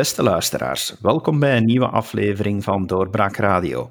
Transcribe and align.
Beste 0.00 0.22
luisteraars, 0.22 0.96
welkom 1.00 1.38
bij 1.38 1.56
een 1.56 1.64
nieuwe 1.64 1.88
aflevering 1.88 2.64
van 2.64 2.86
Doorbraak 2.86 3.36
Radio. 3.36 3.90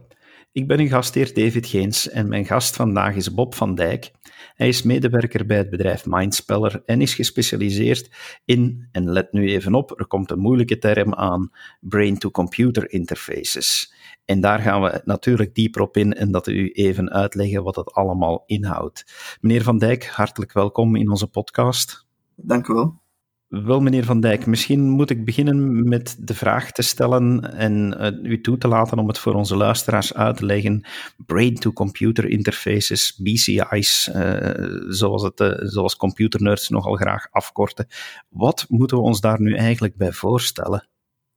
Ik 0.51 0.67
ben 0.67 0.79
uw 0.79 0.87
gastheer 0.87 1.33
David 1.33 1.67
Geens 1.67 2.09
en 2.09 2.29
mijn 2.29 2.45
gast 2.45 2.75
vandaag 2.75 3.15
is 3.15 3.33
Bob 3.33 3.55
van 3.55 3.75
Dijk. 3.75 4.11
Hij 4.53 4.67
is 4.67 4.83
medewerker 4.83 5.45
bij 5.45 5.57
het 5.57 5.69
bedrijf 5.69 6.05
Mindspeller 6.05 6.81
en 6.85 7.01
is 7.01 7.13
gespecialiseerd 7.13 8.09
in, 8.45 8.87
en 8.91 9.09
let 9.09 9.33
nu 9.33 9.49
even 9.49 9.73
op, 9.73 9.99
er 9.99 10.07
komt 10.07 10.31
een 10.31 10.39
moeilijke 10.39 10.77
term 10.77 11.13
aan, 11.13 11.51
brain-to-computer 11.79 12.91
interfaces. 12.91 13.93
En 14.25 14.41
daar 14.41 14.59
gaan 14.59 14.81
we 14.81 15.01
natuurlijk 15.05 15.55
dieper 15.55 15.81
op 15.81 15.97
in 15.97 16.13
en 16.13 16.31
dat 16.31 16.47
u 16.47 16.71
even 16.71 17.11
uitleggen 17.11 17.63
wat 17.63 17.75
het 17.75 17.93
allemaal 17.93 18.43
inhoudt. 18.45 19.03
Meneer 19.41 19.63
Van 19.63 19.77
Dijk, 19.77 20.05
hartelijk 20.05 20.53
welkom 20.53 20.95
in 20.95 21.09
onze 21.09 21.27
podcast. 21.27 22.05
Dank 22.35 22.67
u 22.67 22.73
wel. 22.73 23.07
Wel, 23.49 23.79
meneer 23.79 24.03
Van 24.03 24.19
Dijk, 24.19 24.45
misschien 24.45 24.89
moet 24.89 25.09
ik 25.09 25.25
beginnen 25.25 25.87
met 25.87 26.15
de 26.19 26.33
vraag 26.33 26.71
te 26.71 26.81
stellen 26.81 27.53
en 27.53 27.95
uh, 27.99 28.31
u 28.31 28.41
toe 28.41 28.57
te 28.57 28.67
laten 28.67 28.97
om 28.97 29.07
het 29.07 29.19
voor 29.19 29.33
onze 29.33 29.55
luisteraars 29.55 30.13
uit 30.13 30.37
te 30.37 30.45
leggen. 30.45 30.83
Brain-to-computer 31.17 32.25
interfaces, 32.25 33.15
BCI's, 33.17 34.09
uh, 34.15 34.89
zoals, 34.89 35.23
het, 35.23 35.39
uh, 35.39 35.53
zoals 35.57 35.95
computernerds 35.95 36.69
nogal 36.69 36.95
graag 36.95 37.27
afkorten. 37.31 37.87
Wat 38.27 38.65
moeten 38.67 38.97
we 38.97 39.03
ons 39.03 39.21
daar 39.21 39.41
nu 39.41 39.55
eigenlijk 39.55 39.95
bij 39.95 40.11
voorstellen? 40.11 40.87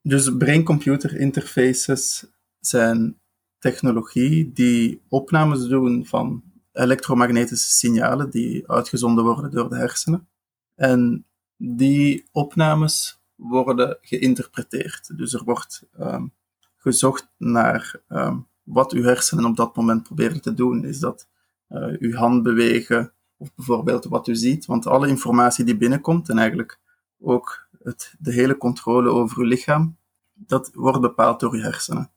Dus 0.02 0.36
brain-computer 0.36 1.16
interfaces 1.16 2.24
zijn 2.60 3.20
technologie 3.58 4.52
die 4.52 5.02
opnames 5.08 5.66
doen 5.66 6.06
van 6.06 6.42
elektromagnetische 6.72 7.70
signalen 7.70 8.30
die 8.30 8.70
uitgezonden 8.70 9.24
worden 9.24 9.50
door 9.50 9.68
de 9.68 9.76
hersenen. 9.76 10.28
En 10.74 11.26
die 11.64 12.28
opnames 12.32 13.22
worden 13.34 13.98
geïnterpreteerd. 14.00 15.16
Dus 15.16 15.34
er 15.34 15.44
wordt 15.44 15.86
um, 16.00 16.32
gezocht 16.76 17.30
naar 17.38 18.00
um, 18.08 18.46
wat 18.62 18.92
uw 18.92 19.02
hersenen 19.02 19.44
op 19.44 19.56
dat 19.56 19.76
moment 19.76 20.02
proberen 20.02 20.40
te 20.40 20.54
doen. 20.54 20.84
Is 20.84 20.98
dat 20.98 21.28
uh, 21.68 21.96
uw 21.98 22.14
hand 22.14 22.42
bewegen 22.42 23.12
of 23.36 23.54
bijvoorbeeld 23.54 24.04
wat 24.04 24.28
u 24.28 24.34
ziet? 24.34 24.66
Want 24.66 24.86
alle 24.86 25.08
informatie 25.08 25.64
die 25.64 25.76
binnenkomt 25.76 26.28
en 26.28 26.38
eigenlijk 26.38 26.80
ook 27.20 27.68
het, 27.82 28.14
de 28.18 28.32
hele 28.32 28.56
controle 28.56 29.08
over 29.08 29.38
uw 29.38 29.46
lichaam, 29.46 29.96
dat 30.32 30.70
wordt 30.74 31.00
bepaald 31.00 31.40
door 31.40 31.52
uw 31.52 31.60
hersenen. 31.60 32.10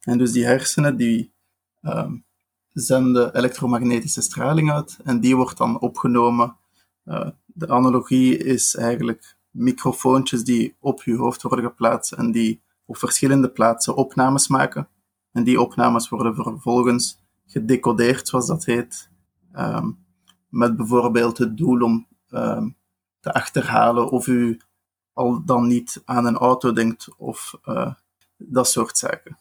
En 0.00 0.18
dus 0.18 0.32
die 0.32 0.44
hersenen 0.44 0.96
die 0.96 1.32
um, 1.82 2.24
zenden 2.72 3.36
elektromagnetische 3.36 4.22
straling 4.22 4.72
uit 4.72 4.98
en 5.04 5.20
die 5.20 5.36
wordt 5.36 5.58
dan 5.58 5.80
opgenomen 5.80 6.56
uh, 7.08 7.28
de 7.46 7.68
analogie 7.68 8.36
is 8.36 8.76
eigenlijk 8.76 9.36
microfoontjes 9.50 10.44
die 10.44 10.76
op 10.80 11.02
je 11.02 11.16
hoofd 11.16 11.42
worden 11.42 11.64
geplaatst 11.64 12.12
en 12.12 12.30
die 12.30 12.60
op 12.84 12.96
verschillende 12.96 13.50
plaatsen 13.50 13.96
opnames 13.96 14.48
maken. 14.48 14.88
En 15.32 15.44
die 15.44 15.60
opnames 15.60 16.08
worden 16.08 16.34
vervolgens 16.34 17.18
gedecodeerd, 17.46 18.28
zoals 18.28 18.46
dat 18.46 18.64
heet, 18.64 19.10
um, 19.56 19.98
met 20.48 20.76
bijvoorbeeld 20.76 21.38
het 21.38 21.56
doel 21.56 21.80
om 21.80 22.06
um, 22.30 22.76
te 23.20 23.32
achterhalen 23.32 24.10
of 24.10 24.26
u 24.26 24.60
al 25.12 25.44
dan 25.44 25.66
niet 25.66 26.02
aan 26.04 26.26
een 26.26 26.36
auto 26.36 26.72
denkt 26.72 27.08
of 27.16 27.58
uh, 27.64 27.92
dat 28.36 28.68
soort 28.68 28.98
zaken. 28.98 29.38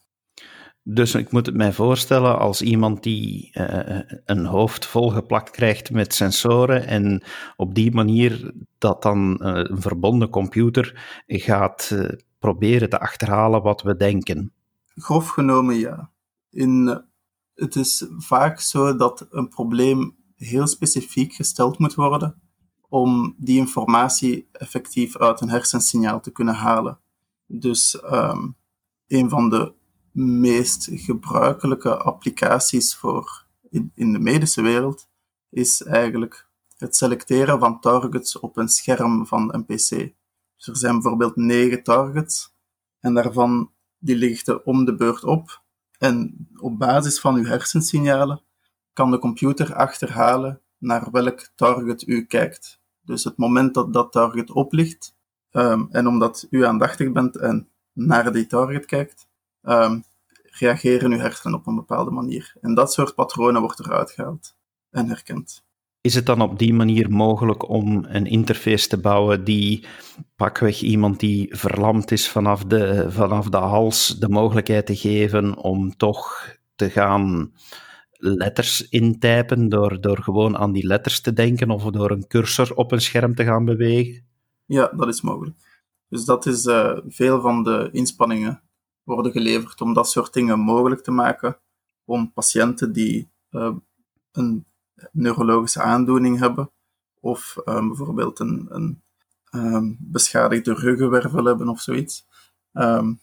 Dus 0.89 1.15
ik 1.15 1.31
moet 1.31 1.45
het 1.45 1.55
mij 1.55 1.73
voorstellen 1.73 2.39
als 2.39 2.61
iemand 2.61 3.03
die 3.03 3.51
uh, 3.53 3.99
een 4.25 4.45
hoofd 4.45 4.85
volgeplakt 4.85 5.49
krijgt 5.49 5.91
met 5.91 6.13
sensoren 6.13 6.87
en 6.87 7.23
op 7.55 7.75
die 7.75 7.91
manier 7.91 8.53
dat 8.77 9.01
dan 9.01 9.39
uh, 9.41 9.49
een 9.53 9.81
verbonden 9.81 10.29
computer 10.29 11.23
gaat 11.27 11.95
proberen 12.39 12.89
te 12.89 12.99
achterhalen 12.99 13.61
wat 13.61 13.81
we 13.81 13.95
denken. 13.95 14.53
Grof 14.95 15.29
genomen 15.29 15.75
ja. 15.75 16.11
In, 16.49 17.03
het 17.53 17.75
is 17.75 18.05
vaak 18.17 18.59
zo 18.59 18.95
dat 18.95 19.27
een 19.29 19.47
probleem 19.47 20.15
heel 20.35 20.67
specifiek 20.67 21.33
gesteld 21.33 21.79
moet 21.79 21.95
worden 21.95 22.41
om 22.89 23.35
die 23.37 23.57
informatie 23.57 24.47
effectief 24.51 25.17
uit 25.17 25.41
een 25.41 25.49
hersensignaal 25.49 26.19
te 26.19 26.31
kunnen 26.31 26.55
halen. 26.55 26.99
Dus 27.45 28.01
um, 28.11 28.55
een 29.07 29.29
van 29.29 29.49
de 29.49 29.75
meest 30.17 30.87
gebruikelijke 30.91 31.97
applicaties 31.97 32.95
voor 32.95 33.45
in, 33.69 33.91
de 34.13 34.19
medische 34.19 34.61
wereld 34.61 35.09
is 35.49 35.83
eigenlijk 35.83 36.47
het 36.77 36.95
selecteren 36.95 37.59
van 37.59 37.79
targets 37.79 38.39
op 38.39 38.57
een 38.57 38.67
scherm 38.67 39.27
van 39.27 39.53
een 39.53 39.65
PC. 39.65 39.89
Dus 40.55 40.67
er 40.67 40.77
zijn 40.77 40.93
bijvoorbeeld 40.93 41.35
negen 41.35 41.83
targets 41.83 42.55
en 42.99 43.13
daarvan 43.13 43.71
die 43.97 44.15
liggen 44.15 44.65
om 44.65 44.85
de 44.85 44.95
beurt 44.95 45.23
op. 45.23 45.63
En 45.97 46.47
op 46.55 46.77
basis 46.77 47.19
van 47.19 47.35
uw 47.35 47.45
hersensignalen 47.45 48.41
kan 48.93 49.11
de 49.11 49.19
computer 49.19 49.75
achterhalen 49.75 50.61
naar 50.77 51.11
welk 51.11 51.49
target 51.55 52.07
u 52.07 52.25
kijkt. 52.25 52.81
Dus 53.01 53.23
het 53.23 53.37
moment 53.37 53.73
dat 53.73 53.93
dat 53.93 54.11
target 54.11 54.51
oplicht, 54.51 55.15
um, 55.51 55.87
en 55.91 56.07
omdat 56.07 56.47
u 56.49 56.65
aandachtig 56.65 57.11
bent 57.11 57.35
en 57.35 57.69
naar 57.93 58.31
die 58.31 58.47
target 58.47 58.85
kijkt, 58.85 59.26
um, 59.67 60.03
reageren 60.59 61.11
uw 61.11 61.19
hersenen 61.19 61.59
op 61.59 61.67
een 61.67 61.75
bepaalde 61.75 62.11
manier. 62.11 62.53
En 62.61 62.73
dat 62.73 62.93
soort 62.93 63.15
patronen 63.15 63.61
wordt 63.61 63.79
eruit 63.79 64.11
gehaald 64.11 64.55
en 64.89 65.07
herkend. 65.07 65.65
Is 66.01 66.15
het 66.15 66.25
dan 66.25 66.41
op 66.41 66.59
die 66.59 66.73
manier 66.73 67.09
mogelijk 67.09 67.69
om 67.69 68.05
een 68.07 68.25
interface 68.25 68.87
te 68.87 68.97
bouwen 68.97 69.43
die 69.43 69.85
pakweg 70.35 70.81
iemand 70.81 71.19
die 71.19 71.55
verlamd 71.55 72.11
is 72.11 72.29
vanaf 72.29 72.63
de, 72.63 73.05
vanaf 73.11 73.49
de 73.49 73.57
hals 73.57 74.19
de 74.19 74.29
mogelijkheid 74.29 74.85
te 74.85 74.95
geven 74.95 75.57
om 75.57 75.97
toch 75.97 76.55
te 76.75 76.89
gaan 76.89 77.53
letters 78.11 78.89
intypen 78.89 79.69
door, 79.69 80.01
door 80.01 80.17
gewoon 80.17 80.57
aan 80.57 80.71
die 80.71 80.85
letters 80.85 81.21
te 81.21 81.33
denken 81.33 81.69
of 81.69 81.83
door 81.83 82.11
een 82.11 82.27
cursor 82.27 82.75
op 82.75 82.91
een 82.91 83.01
scherm 83.01 83.35
te 83.35 83.43
gaan 83.43 83.65
bewegen? 83.65 84.25
Ja, 84.65 84.91
dat 84.95 85.07
is 85.07 85.21
mogelijk. 85.21 85.55
Dus 86.09 86.25
dat 86.25 86.45
is 86.45 86.65
uh, 86.65 86.97
veel 87.07 87.41
van 87.41 87.63
de 87.63 87.89
inspanningen 87.91 88.61
worden 89.07 89.31
geleverd 89.31 89.81
om 89.81 89.93
dat 89.93 90.09
soort 90.09 90.33
dingen 90.33 90.59
mogelijk 90.59 91.03
te 91.03 91.11
maken. 91.11 91.57
Om 92.05 92.33
patiënten 92.33 92.91
die 92.91 93.29
uh, 93.51 93.75
een 94.31 94.65
neurologische 95.11 95.81
aandoening 95.81 96.39
hebben, 96.39 96.71
of 97.19 97.57
um, 97.65 97.87
bijvoorbeeld 97.87 98.39
een, 98.39 98.67
een 98.69 99.01
um, 99.51 99.97
beschadigde 99.99 100.73
ruggenwervel 100.73 101.45
hebben 101.45 101.69
of 101.69 101.81
zoiets, 101.81 102.27
um, 102.73 103.19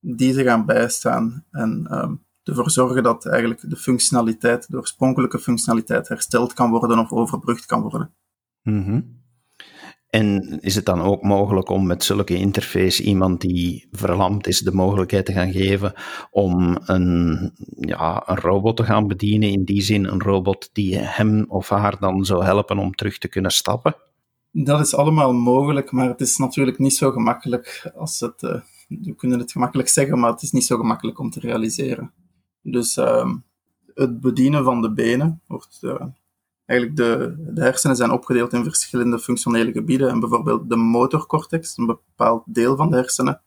die 0.00 0.32
ze 0.32 0.42
gaan 0.42 0.66
bijstaan 0.66 1.44
en 1.50 1.86
ervoor 2.42 2.70
zorgen 2.70 3.02
dat 3.02 3.26
eigenlijk 3.26 3.70
de 3.70 3.76
functionaliteit, 3.76 4.70
de 4.70 4.76
oorspronkelijke 4.76 5.38
functionaliteit 5.38 6.08
hersteld 6.08 6.52
kan 6.52 6.70
worden 6.70 6.98
of 6.98 7.12
overbrugd 7.12 7.66
kan 7.66 7.80
worden. 7.80 8.14
-hmm. 8.62 9.15
En 10.16 10.60
is 10.60 10.74
het 10.74 10.84
dan 10.84 11.00
ook 11.00 11.22
mogelijk 11.22 11.68
om 11.68 11.86
met 11.86 12.04
zulke 12.04 12.34
interface 12.34 13.02
iemand 13.02 13.40
die 13.40 13.88
verlamd 13.92 14.46
is 14.46 14.60
de 14.60 14.72
mogelijkheid 14.72 15.26
te 15.26 15.32
gaan 15.32 15.52
geven 15.52 15.92
om 16.30 16.78
een, 16.84 17.52
ja, 17.80 18.22
een 18.26 18.36
robot 18.36 18.76
te 18.76 18.84
gaan 18.84 19.06
bedienen? 19.06 19.50
In 19.50 19.64
die 19.64 19.80
zin 19.80 20.04
een 20.04 20.20
robot 20.20 20.70
die 20.72 20.96
hem 20.98 21.44
of 21.48 21.68
haar 21.68 21.98
dan 21.98 22.24
zou 22.24 22.44
helpen 22.44 22.78
om 22.78 22.94
terug 22.94 23.18
te 23.18 23.28
kunnen 23.28 23.50
stappen? 23.50 23.96
Dat 24.50 24.80
is 24.80 24.94
allemaal 24.94 25.32
mogelijk, 25.32 25.92
maar 25.92 26.08
het 26.08 26.20
is 26.20 26.36
natuurlijk 26.36 26.78
niet 26.78 26.96
zo 26.96 27.10
gemakkelijk 27.10 27.90
als 27.94 28.20
het. 28.20 28.42
Uh, 28.42 28.60
we 28.88 29.14
kunnen 29.14 29.38
het 29.38 29.52
gemakkelijk 29.52 29.88
zeggen, 29.88 30.18
maar 30.18 30.30
het 30.30 30.42
is 30.42 30.52
niet 30.52 30.64
zo 30.64 30.76
gemakkelijk 30.76 31.18
om 31.18 31.30
te 31.30 31.40
realiseren. 31.40 32.12
Dus 32.62 32.96
uh, 32.96 33.34
het 33.94 34.20
bedienen 34.20 34.64
van 34.64 34.82
de 34.82 34.92
benen 34.92 35.40
wordt. 35.46 35.78
Uh, 35.80 36.02
eigenlijk 36.66 36.98
de, 36.98 37.34
de 37.54 37.62
hersenen 37.62 37.96
zijn 37.96 38.10
opgedeeld 38.10 38.52
in 38.52 38.64
verschillende 38.64 39.18
functionele 39.18 39.72
gebieden. 39.72 40.08
En 40.08 40.20
bijvoorbeeld 40.20 40.68
de 40.68 40.76
motorcortex, 40.76 41.76
een 41.76 41.86
bepaald 41.86 42.42
deel 42.46 42.76
van 42.76 42.90
de 42.90 42.96
hersenen, 42.96 43.40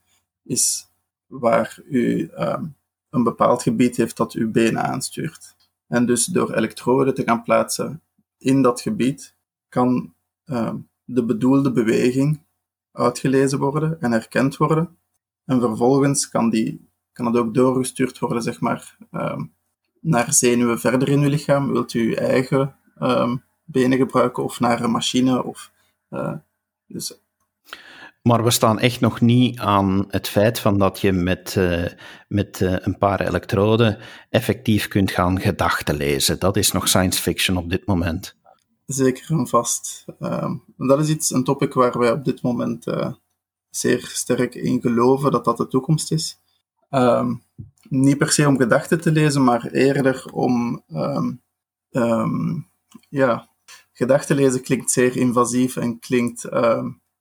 is 0.44 0.90
waar 1.28 1.80
u 1.90 2.32
um, 2.38 2.76
een 3.10 3.24
bepaald 3.24 3.64
gebied 3.64 3.98
heeft 3.98 4.18
dat 4.18 4.34
uw 4.34 4.52
benen 4.52 4.84
aanstuurt. 4.84 5.56
En 5.88 6.06
dus 6.06 6.26
door 6.26 6.54
elektroden 6.54 7.14
te 7.14 7.24
gaan 7.24 7.44
plaatsen 7.44 8.02
in 8.38 8.62
dat 8.62 8.82
gebied, 8.82 9.36
kan 9.70 10.14
um, 10.46 10.90
de 11.04 11.26
bedoelde 11.26 11.72
beweging 11.72 12.44
uitgelezen 12.92 13.60
worden 13.60 14.02
en 14.02 14.12
herkend 14.12 14.58
worden. 14.58 14.98
En 15.46 15.60
vervolgens 15.60 16.30
kan, 16.30 16.50
die, 16.50 16.90
kan 17.12 17.26
het 17.26 17.38
ook 17.38 17.54
doorgestuurd 17.54 18.20
worden, 18.20 18.42
zeg 18.42 18.60
maar, 18.60 18.98
um, 19.12 19.54
naar 20.02 20.34
zenuwen 20.34 20.80
verder 20.80 21.10
in 21.10 21.22
uw 21.22 21.30
lichaam. 21.30 21.72
Wilt 21.72 21.94
u 21.94 22.08
uw 22.08 22.16
eigen 22.16 22.76
um, 23.02 23.44
benen 23.64 23.98
gebruiken 23.98 24.44
of 24.44 24.60
naar 24.60 24.84
een 24.84 24.92
machine. 24.92 25.44
Of, 25.44 25.72
uh, 26.10 26.34
dus. 26.88 27.14
Maar 28.22 28.44
we 28.44 28.52
staan 28.52 28.80
echt 28.80 29.00
nog 29.00 29.22
niet 29.22 29.60
aan 29.60 30.06
het 30.08 30.28
feit 30.28 30.60
van 30.60 30.78
dat 30.78 31.00
je 31.00 31.12
met, 31.12 31.56
uh, 31.58 31.86
met 32.28 32.60
uh, 32.60 32.76
een 32.80 32.98
paar 32.98 33.22
elektroden 33.22 33.98
effectief 34.30 34.88
kunt 34.88 35.12
gaan 35.12 35.40
gedachten 35.40 35.96
lezen. 35.96 36.40
Dat 36.40 36.58
is 36.58 36.72
nog 36.72 36.88
science 36.88 37.22
fiction 37.22 37.58
op 37.58 37.70
dit 37.70 37.86
moment. 37.86 38.38
Zeker 38.86 39.30
en 39.30 39.48
vast. 39.48 40.06
Um, 40.20 40.64
dat 40.78 41.00
is 41.00 41.10
iets, 41.10 41.32
een 41.32 41.44
topic 41.44 41.74
waar 41.74 42.00
wij 42.00 42.12
op 42.12 42.26
dit 42.26 42.42
moment 42.42 42.86
zeer 43.70 44.08
sterk 44.14 44.56
in 44.56 44.82
geloven 44.82 45.32
dat 45.32 45.46
dat 45.46 45.58
de 45.58 45.68
toekomst 45.68 46.12
is. 46.12 46.40
Ehm, 46.90 47.34
niet 47.90 48.18
per 48.18 48.32
se 48.32 48.48
om 48.48 48.58
gedachten 48.58 49.02
te 49.02 49.12
lezen, 49.12 49.44
maar 49.44 49.68
eerder 49.68 50.26
om 50.32 50.84
um, 51.92 52.69
ja, 53.10 53.50
gedachten 53.92 54.36
lezen 54.36 54.62
klinkt 54.62 54.92
zeer 54.92 55.18
invasief 55.18 55.76
en 55.76 56.00
klinkt 56.00 56.50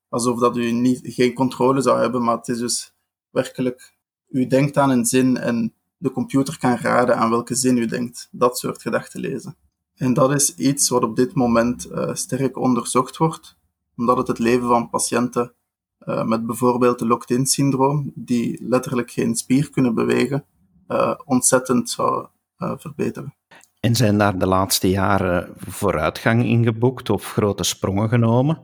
alsof 0.09 0.38
dat 0.38 0.56
u 0.56 0.70
niet, 0.70 1.00
geen 1.03 1.35
controle 1.35 1.81
zou 1.81 2.00
hebben, 2.00 2.23
maar 2.23 2.37
het 2.37 2.49
is 2.49 2.59
dus 2.59 2.94
werkelijk, 3.31 3.97
u 4.29 4.47
denkt 4.47 4.76
aan 4.76 4.91
een 4.91 5.05
zin 5.05 5.37
en 5.37 5.75
de 5.97 6.11
computer 6.11 6.59
kan 6.59 6.76
raden 6.76 7.17
aan 7.17 7.31
welke 7.31 7.55
zin 7.55 7.76
u 7.76 7.87
denkt. 7.87 8.29
Dat 8.31 8.59
soort 8.59 8.82
gedachten 8.82 9.20
lezen. 9.20 9.56
En 9.94 10.15
dat 10.15 10.35
is 10.35 10.55
iets 10.55 10.88
wat 10.88 11.03
op 11.03 11.17
dit 11.17 11.35
moment 11.35 11.91
uh, 11.91 12.15
sterk 12.15 12.56
onderzocht 12.56 13.17
wordt, 13.17 13.59
omdat 13.97 14.17
het 14.17 14.29
het 14.29 14.38
leven 14.38 14.69
van 14.69 14.91
patiënten 14.91 15.55
uh, 16.00 16.25
met 16.25 16.47
bijvoorbeeld 16.47 16.99
de 16.99 17.06
locked-in 17.06 17.47
syndroom, 17.47 18.12
die 18.15 18.69
letterlijk 18.69 19.11
geen 19.11 19.37
spier 19.37 19.70
kunnen 19.70 19.94
bewegen, 19.94 20.44
uh, 20.88 21.15
ontzettend 21.25 21.91
zou 21.91 22.26
verbeteren. 22.56 23.38
En 23.80 23.94
zijn 23.94 24.19
daar 24.19 24.38
de 24.38 24.46
laatste 24.46 24.90
jaren 24.90 25.54
vooruitgang 25.56 26.44
in 26.44 26.64
geboekt 26.64 27.10
of 27.10 27.32
grote 27.32 27.64
sprongen 27.64 28.08
genomen? 28.08 28.60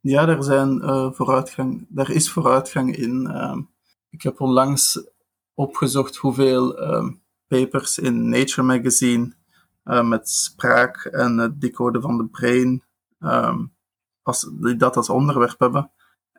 Ja, 0.00 0.28
er, 0.28 0.44
zijn, 0.44 0.80
vooruitgang, 1.14 1.86
er 1.94 2.10
is 2.10 2.30
vooruitgang 2.30 2.96
in. 2.96 3.26
Ehm, 3.26 3.60
ik 4.10 4.22
heb 4.22 4.40
onlangs 4.40 5.10
opgezocht 5.54 6.16
hoeveel 6.16 6.78
ehm, 6.78 7.10
papers 7.46 7.98
in 7.98 8.28
Nature 8.28 8.62
Magazine 8.62 9.32
uh, 9.84 10.08
met 10.08 10.28
spraak 10.28 11.04
en 11.04 11.38
het 11.38 11.60
decoden 11.60 12.02
van 12.02 12.16
de 12.16 12.26
brain, 12.26 12.82
um, 13.20 13.72
als, 14.22 14.50
die 14.60 14.76
dat 14.76 14.96
als 14.96 15.08
onderwerp 15.08 15.58
hebben. 15.58 15.90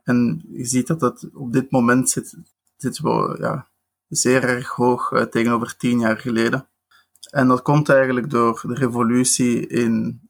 En 0.03 0.45
je 0.51 0.65
ziet 0.65 0.87
dat 0.87 1.01
het 1.01 1.29
op 1.33 1.53
dit 1.53 1.71
moment 1.71 2.09
zit, 2.09 2.37
zit 2.77 2.99
wel, 2.99 3.41
ja, 3.41 3.67
zeer 4.07 4.43
erg 4.43 4.69
hoog 4.69 5.11
uh, 5.11 5.21
tegenover 5.21 5.77
tien 5.77 5.99
jaar 5.99 6.17
geleden. 6.17 6.67
En 7.35 7.47
dat 7.47 7.61
komt 7.61 7.89
eigenlijk 7.89 8.29
door 8.29 8.61
de 8.67 8.73
revolutie 8.73 9.67
in, 9.67 10.21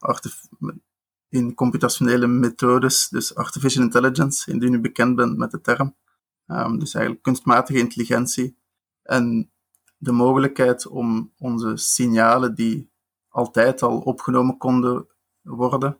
in 1.29 1.53
computationele 1.53 2.27
methodes, 2.27 3.09
dus 3.09 3.35
artificial 3.35 3.83
intelligence, 3.83 4.51
indien 4.51 4.73
u 4.73 4.79
bekend 4.79 5.15
bent 5.15 5.37
met 5.37 5.51
de 5.51 5.61
term. 5.61 5.95
Um, 6.47 6.79
dus 6.79 6.93
eigenlijk 6.93 7.23
kunstmatige 7.23 7.79
intelligentie. 7.79 8.57
En 9.01 9.51
de 9.97 10.11
mogelijkheid 10.11 10.87
om 10.87 11.33
onze 11.37 11.77
signalen 11.77 12.55
die 12.55 12.91
altijd 13.29 13.81
al 13.81 13.99
opgenomen 13.99 14.57
konden 14.57 15.07
worden, 15.41 15.97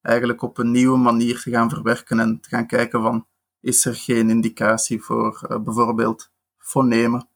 eigenlijk 0.00 0.42
op 0.42 0.58
een 0.58 0.70
nieuwe 0.70 0.98
manier 0.98 1.40
te 1.40 1.50
gaan 1.50 1.70
verwerken 1.70 2.20
en 2.20 2.40
te 2.40 2.48
gaan 2.48 2.66
kijken 2.66 3.02
van, 3.02 3.26
is 3.60 3.84
er 3.84 3.94
geen 3.94 4.30
indicatie 4.30 5.02
voor 5.02 5.46
uh, 5.50 5.58
bijvoorbeeld 5.62 6.32
fonemen? 6.56 7.28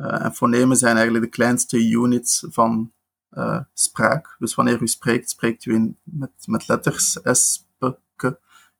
Uh, 0.00 0.24
en 0.24 0.34
fonemen 0.34 0.76
zijn 0.76 0.94
eigenlijk 0.94 1.24
de 1.24 1.30
kleinste 1.30 1.90
units 1.90 2.46
van 2.48 2.92
uh, 3.30 3.60
spraak. 3.72 4.36
Dus 4.38 4.54
wanneer 4.54 4.82
u 4.82 4.86
spreekt, 4.88 5.30
spreekt 5.30 5.64
u 5.64 5.74
in, 5.74 5.98
met, 6.02 6.30
met 6.46 6.68
letters 6.68 7.18
S, 7.22 7.66
P, 7.78 7.98
K. 8.16 8.22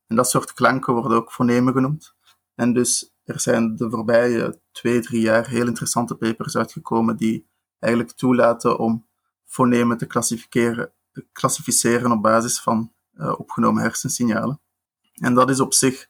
En 0.07 0.15
dat 0.15 0.29
soort 0.29 0.53
klanken 0.53 0.93
worden 0.93 1.17
ook 1.17 1.31
fonemen 1.31 1.73
genoemd. 1.73 2.15
En 2.55 2.73
dus 2.73 3.13
er 3.23 3.39
zijn 3.39 3.75
de 3.75 3.89
voorbije 3.89 4.59
twee, 4.71 5.01
drie 5.01 5.21
jaar 5.21 5.47
heel 5.47 5.67
interessante 5.67 6.15
papers 6.15 6.57
uitgekomen 6.57 7.17
die 7.17 7.47
eigenlijk 7.79 8.13
toelaten 8.17 8.79
om 8.79 9.07
fonemen 9.45 9.97
te 9.97 10.05
klassificeren, 11.31 12.11
op 12.11 12.21
basis 12.21 12.61
van 12.61 12.93
uh, 13.13 13.39
opgenomen 13.39 13.81
hersensignalen. 13.81 14.59
En 15.13 15.33
dat 15.33 15.49
is 15.49 15.59
op 15.59 15.73
zich 15.73 16.07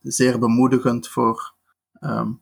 zeer 0.00 0.38
bemoedigend 0.38 1.08
voor 1.08 1.54
um, 2.00 2.41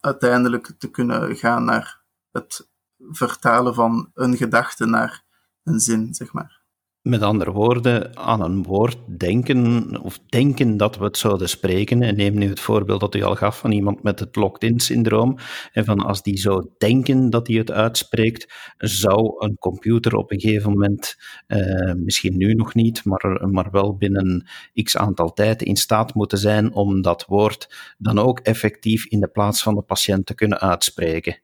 uiteindelijk 0.00 0.72
te 0.78 0.90
kunnen 0.90 1.36
gaan 1.36 1.64
naar 1.64 2.02
het 2.30 2.70
vertalen 2.98 3.74
van 3.74 4.10
een 4.14 4.36
gedachte 4.36 4.86
naar 4.86 5.24
een 5.62 5.80
zin, 5.80 6.14
zeg 6.14 6.32
maar. 6.32 6.59
Met 7.02 7.22
andere 7.22 7.52
woorden, 7.52 8.16
aan 8.16 8.42
een 8.42 8.62
woord 8.62 8.98
denken, 9.18 10.00
of 10.02 10.18
denken 10.28 10.76
dat 10.76 10.96
we 10.96 11.04
het 11.04 11.16
zouden 11.16 11.48
spreken. 11.48 12.02
En 12.02 12.16
neem 12.16 12.34
nu 12.34 12.48
het 12.48 12.60
voorbeeld 12.60 13.00
dat 13.00 13.14
u 13.14 13.22
al 13.22 13.36
gaf 13.36 13.58
van 13.58 13.72
iemand 13.72 14.02
met 14.02 14.20
het 14.20 14.36
locked-in-syndroom. 14.36 15.38
En 15.72 15.84
van 15.84 16.00
als 16.00 16.22
die 16.22 16.38
zou 16.38 16.68
denken 16.78 17.30
dat 17.30 17.46
hij 17.46 17.56
het 17.56 17.70
uitspreekt, 17.70 18.72
zou 18.78 19.44
een 19.44 19.56
computer 19.58 20.14
op 20.16 20.32
een 20.32 20.40
gegeven 20.40 20.70
moment, 20.70 21.16
eh, 21.46 21.92
misschien 21.94 22.36
nu 22.36 22.54
nog 22.54 22.74
niet, 22.74 23.04
maar, 23.04 23.48
maar 23.50 23.70
wel 23.70 23.96
binnen 23.96 24.48
x 24.82 24.96
aantal 24.96 25.32
tijd 25.32 25.62
in 25.62 25.76
staat 25.76 26.14
moeten 26.14 26.38
zijn 26.38 26.72
om 26.72 27.02
dat 27.02 27.24
woord 27.26 27.94
dan 27.98 28.18
ook 28.18 28.38
effectief 28.38 29.06
in 29.06 29.20
de 29.20 29.28
plaats 29.28 29.62
van 29.62 29.74
de 29.74 29.82
patiënt 29.82 30.26
te 30.26 30.34
kunnen 30.34 30.60
uitspreken. 30.60 31.38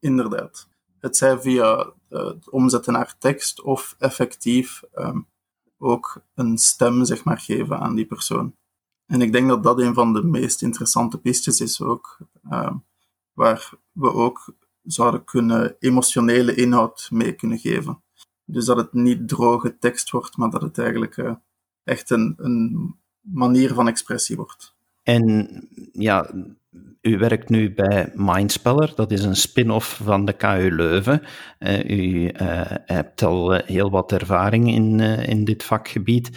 Inderdaad. 0.00 0.68
Het 1.00 1.16
zij 1.16 1.40
via 1.40 1.92
uh, 2.10 2.24
het 2.24 2.50
omzetten 2.50 2.92
naar 2.92 3.18
tekst 3.18 3.62
of 3.62 3.94
effectief 3.98 4.82
um, 4.94 5.26
ook 5.78 6.22
een 6.34 6.58
stem 6.58 7.04
zeg 7.04 7.24
maar, 7.24 7.38
geven 7.38 7.78
aan 7.78 7.94
die 7.94 8.06
persoon. 8.06 8.54
En 9.06 9.20
ik 9.20 9.32
denk 9.32 9.48
dat 9.48 9.62
dat 9.62 9.80
een 9.80 9.94
van 9.94 10.12
de 10.12 10.22
meest 10.22 10.62
interessante 10.62 11.18
pistes 11.18 11.60
is 11.60 11.80
ook, 11.80 12.18
um, 12.50 12.84
waar 13.32 13.70
we 13.92 14.12
ook 14.12 14.54
zouden 14.82 15.24
kunnen 15.24 15.76
emotionele 15.78 16.54
inhoud 16.54 17.08
mee 17.12 17.32
kunnen 17.32 17.58
geven. 17.58 18.02
Dus 18.44 18.64
dat 18.64 18.76
het 18.76 18.92
niet 18.92 19.28
droge 19.28 19.78
tekst 19.78 20.10
wordt, 20.10 20.36
maar 20.36 20.50
dat 20.50 20.62
het 20.62 20.78
eigenlijk 20.78 21.16
uh, 21.16 21.34
echt 21.84 22.10
een, 22.10 22.34
een 22.36 22.94
manier 23.20 23.74
van 23.74 23.88
expressie 23.88 24.36
wordt. 24.36 24.74
En 25.02 25.68
ja, 25.92 26.30
u 27.00 27.18
werkt 27.18 27.48
nu 27.48 27.74
bij 27.74 28.12
Mindspeller, 28.14 28.92
dat 28.94 29.10
is 29.10 29.24
een 29.24 29.36
spin-off 29.36 30.00
van 30.02 30.24
de 30.24 30.32
KU 30.32 30.70
Leuven. 30.70 31.22
Uh, 31.58 31.84
u 31.90 32.22
uh, 32.22 32.32
hebt 32.84 33.22
al 33.22 33.54
uh, 33.54 33.60
heel 33.64 33.90
wat 33.90 34.12
ervaring 34.12 34.68
in, 34.74 35.00
in 35.00 35.44
dit 35.44 35.64
vakgebied. 35.64 36.30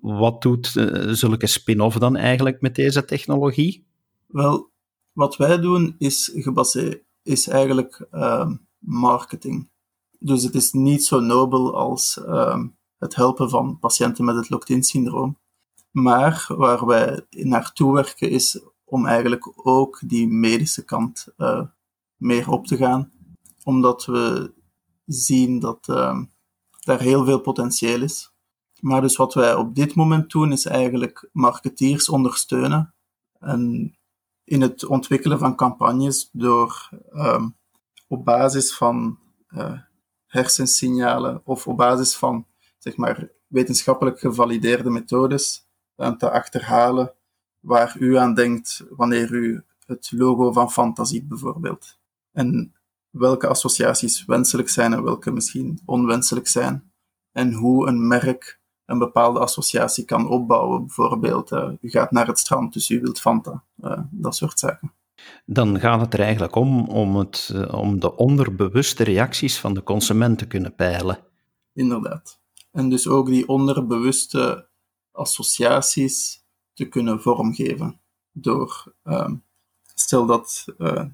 wat 0.00 0.42
doet 0.42 0.66
zulke 1.10 1.46
spin-off 1.46 1.98
dan 1.98 2.16
eigenlijk 2.16 2.60
met 2.60 2.74
deze 2.74 3.04
technologie? 3.04 3.86
Wel, 4.26 4.70
wat 5.12 5.36
wij 5.36 5.58
doen 5.58 5.94
is 5.98 6.30
gebaseerd, 6.34 7.02
is 7.22 7.48
eigenlijk 7.48 8.06
ehm, 8.10 8.54
marketing. 8.78 9.70
Dus 10.18 10.42
het 10.42 10.54
is 10.54 10.72
niet 10.72 11.04
zo 11.04 11.20
nobel 11.20 11.76
als 11.76 12.22
ehm, 12.24 12.66
het 12.98 13.14
helpen 13.14 13.50
van 13.50 13.78
patiënten 13.78 14.24
met 14.24 14.36
het 14.36 14.50
locked-in 14.50 14.82
syndroom. 14.82 15.38
Maar 15.90 16.46
waar 16.48 16.86
wij 16.86 17.26
naartoe 17.30 17.94
werken 17.94 18.30
is 18.30 18.60
om 18.88 19.06
eigenlijk 19.06 19.52
ook 19.66 20.00
die 20.04 20.28
medische 20.28 20.84
kant 20.84 21.26
uh, 21.36 21.62
meer 22.16 22.50
op 22.50 22.66
te 22.66 22.76
gaan. 22.76 23.10
Omdat 23.64 24.04
we 24.04 24.54
zien 25.06 25.58
dat 25.58 25.86
uh, 25.90 26.20
daar 26.80 27.00
heel 27.00 27.24
veel 27.24 27.40
potentieel 27.40 28.02
is. 28.02 28.34
Maar 28.80 29.00
dus 29.00 29.16
wat 29.16 29.34
wij 29.34 29.54
op 29.54 29.74
dit 29.74 29.94
moment 29.94 30.30
doen, 30.30 30.52
is 30.52 30.66
eigenlijk 30.66 31.28
marketeers 31.32 32.08
ondersteunen. 32.08 32.94
En 33.38 33.94
in 34.44 34.60
het 34.60 34.86
ontwikkelen 34.86 35.38
van 35.38 35.56
campagnes 35.56 36.28
door 36.32 36.90
um, 37.12 37.56
op 38.08 38.24
basis 38.24 38.76
van 38.76 39.18
uh, 39.48 39.78
hersensignalen 40.26 41.40
of 41.44 41.66
op 41.66 41.76
basis 41.76 42.16
van 42.16 42.46
zeg 42.78 42.96
maar, 42.96 43.30
wetenschappelijk 43.46 44.18
gevalideerde 44.18 44.90
methodes 44.90 45.66
te 45.96 46.30
achterhalen 46.30 47.14
waar 47.66 47.96
u 47.98 48.16
aan 48.16 48.34
denkt 48.34 48.84
wanneer 48.90 49.32
u 49.32 49.62
het 49.86 50.12
logo 50.14 50.52
van 50.52 50.70
Fanta 50.70 51.04
ziet, 51.04 51.28
bijvoorbeeld. 51.28 51.98
En 52.32 52.74
welke 53.10 53.46
associaties 53.46 54.24
wenselijk 54.24 54.68
zijn 54.68 54.92
en 54.92 55.02
welke 55.02 55.30
misschien 55.30 55.80
onwenselijk 55.84 56.48
zijn. 56.48 56.92
En 57.32 57.52
hoe 57.52 57.88
een 57.88 58.06
merk 58.06 58.60
een 58.84 58.98
bepaalde 58.98 59.38
associatie 59.38 60.04
kan 60.04 60.28
opbouwen. 60.28 60.80
Bijvoorbeeld, 60.80 61.52
uh, 61.52 61.70
u 61.80 61.90
gaat 61.90 62.10
naar 62.10 62.26
het 62.26 62.38
strand, 62.38 62.72
dus 62.72 62.90
u 62.90 63.00
wilt 63.00 63.20
Fanta. 63.20 63.62
Uh, 63.80 63.98
dat 64.10 64.36
soort 64.36 64.58
zaken. 64.58 64.92
Dan 65.44 65.80
gaat 65.80 66.00
het 66.00 66.14
er 66.14 66.20
eigenlijk 66.20 66.54
om 66.54 66.88
om, 66.88 67.16
het, 67.16 67.50
uh, 67.54 67.74
om 67.74 68.00
de 68.00 68.16
onderbewuste 68.16 69.04
reacties 69.04 69.58
van 69.58 69.74
de 69.74 69.82
consument 69.82 70.38
te 70.38 70.46
kunnen 70.46 70.74
peilen. 70.74 71.18
Inderdaad. 71.72 72.40
En 72.72 72.88
dus 72.88 73.08
ook 73.08 73.26
die 73.26 73.48
onderbewuste 73.48 74.68
associaties 75.12 76.44
te 76.76 76.84
kunnen 76.84 77.22
vormgeven. 77.22 78.00
Door, 78.32 78.94
um, 79.04 79.44
stel 79.94 80.26
dat 80.26 80.64
uh, 80.78 81.04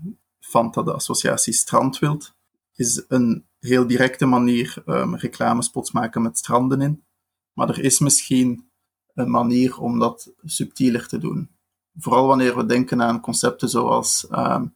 Fanta 0.40 0.83
de 0.83 0.92
associatie 0.92 1.52
strand 1.52 1.99
wilt, 1.99 2.35
is 2.75 3.04
een 3.09 3.47
heel 3.61 3.87
directe 3.87 4.26
manier 4.26 4.83
um, 4.87 5.16
reclamespots 5.16 5.92
maken 5.92 6.23
met 6.23 6.38
stranden 6.38 6.81
in. 6.81 7.04
Maar 7.52 7.69
er 7.69 7.85
is 7.85 7.99
misschien 7.99 8.71
een 9.14 9.31
manier 9.31 9.78
om 9.78 9.99
dat 9.99 10.33
subtieler 10.42 11.09
te 11.09 11.19
doen. 11.19 11.50
Vooral 11.99 12.26
wanneer 12.26 12.57
we 12.57 12.66
denken 12.66 13.02
aan 13.02 13.21
concepten 13.21 13.69
zoals 13.69 14.26
um, 14.31 14.75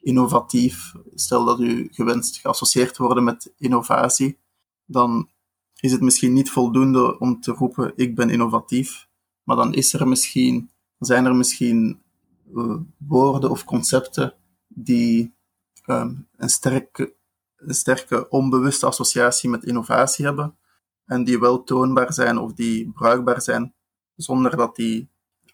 innovatief. 0.00 0.94
Stel 1.14 1.44
dat 1.44 1.60
u 1.60 1.88
gewenst 1.90 2.36
geassocieerd 2.36 2.96
worden 2.96 3.24
met 3.24 3.52
innovatie, 3.56 4.38
dan 4.84 5.30
is 5.80 5.92
het 5.92 6.00
misschien 6.00 6.32
niet 6.32 6.50
voldoende 6.50 7.18
om 7.18 7.40
te 7.40 7.52
roepen 7.52 7.92
ik 7.96 8.14
ben 8.14 8.30
innovatief, 8.30 9.07
maar 9.48 9.56
dan 9.56 9.74
is 9.74 9.92
er 9.92 10.08
misschien, 10.08 10.70
zijn 10.98 11.24
er 11.24 11.34
misschien 11.34 12.02
woorden 12.98 13.50
of 13.50 13.64
concepten 13.64 14.34
die 14.68 15.34
ehm, 15.84 16.14
een, 16.36 16.48
sterke, 16.48 17.14
een 17.56 17.74
sterke 17.74 18.28
onbewuste 18.28 18.86
associatie 18.86 19.50
met 19.50 19.64
innovatie 19.64 20.24
hebben 20.24 20.56
en 21.04 21.24
die 21.24 21.38
wel 21.38 21.64
toonbaar 21.64 22.12
zijn 22.12 22.38
of 22.38 22.52
die 22.52 22.90
bruikbaar 22.92 23.42
zijn, 23.42 23.74
zonder 24.16 24.56
dat, 24.56 24.76
die, 24.76 25.08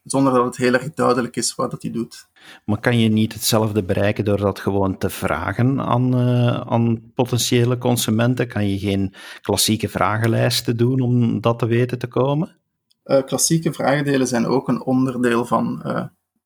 zonder 0.05 0.33
dat 0.33 0.45
het 0.45 0.57
heel 0.57 0.73
erg 0.73 0.95
duidelijk 0.95 1.37
is 1.37 1.55
wat 1.55 1.71
dat 1.71 1.83
hij 1.83 1.91
doet. 1.91 2.29
Maar 2.65 2.81
kan 2.81 2.99
je 2.99 3.09
niet 3.09 3.33
hetzelfde 3.33 3.85
bereiken 3.85 4.25
door 4.25 4.39
dat 4.39 4.61
gewoon 4.61 4.99
te 4.99 5.11
vragen 5.11 5.81
aan, 5.81 6.21
uh, 6.21 6.61
aan 6.61 7.13
potentiële 7.15 7.79
consumenten? 7.79 8.49
Kan 8.49 8.69
je 8.69 8.79
geen 8.79 9.15
klassieke 9.41 9.89
vragenlijsten 9.89 10.77
doen 10.77 11.01
om 11.01 11.41
dat 11.41 11.59
te 11.59 11.67
weten 11.67 11.99
te 11.99 12.07
komen? 12.07 12.63
Uh, 13.05 13.23
klassieke 13.23 13.73
vragendelen 13.73 14.27
zijn 14.27 14.47
ook 14.47 14.69
een 14.69 14.83
onderdeel 14.83 15.45
van 15.45 15.83
uh, 15.87 16.05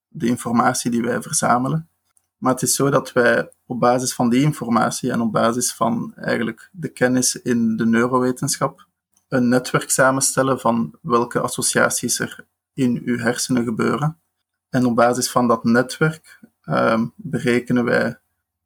de 0.08 0.26
informatie 0.26 0.90
die 0.90 1.02
wij 1.02 1.22
verzamelen. 1.22 1.88
Maar 2.36 2.52
het 2.52 2.62
is 2.62 2.74
zo 2.74 2.90
dat 2.90 3.12
wij 3.12 3.52
op 3.66 3.80
basis 3.80 4.14
van 4.14 4.28
die 4.28 4.42
informatie 4.42 5.10
en 5.10 5.20
op 5.20 5.32
basis 5.32 5.74
van 5.74 6.12
eigenlijk 6.14 6.68
de 6.72 6.88
kennis 6.88 7.36
in 7.36 7.76
de 7.76 7.86
neurowetenschap 7.86 8.86
een 9.28 9.48
netwerk 9.48 9.90
samenstellen 9.90 10.60
van 10.60 10.98
welke 11.02 11.40
associaties 11.40 12.18
er 12.18 12.46
in 12.72 13.02
uw 13.04 13.18
hersenen 13.18 13.64
gebeuren. 13.64 14.18
En 14.68 14.86
op 14.86 14.96
basis 14.96 15.30
van 15.30 15.48
dat 15.48 15.64
netwerk 15.64 16.40
uh, 16.64 17.02
berekenen 17.16 17.84
wij 17.84 18.18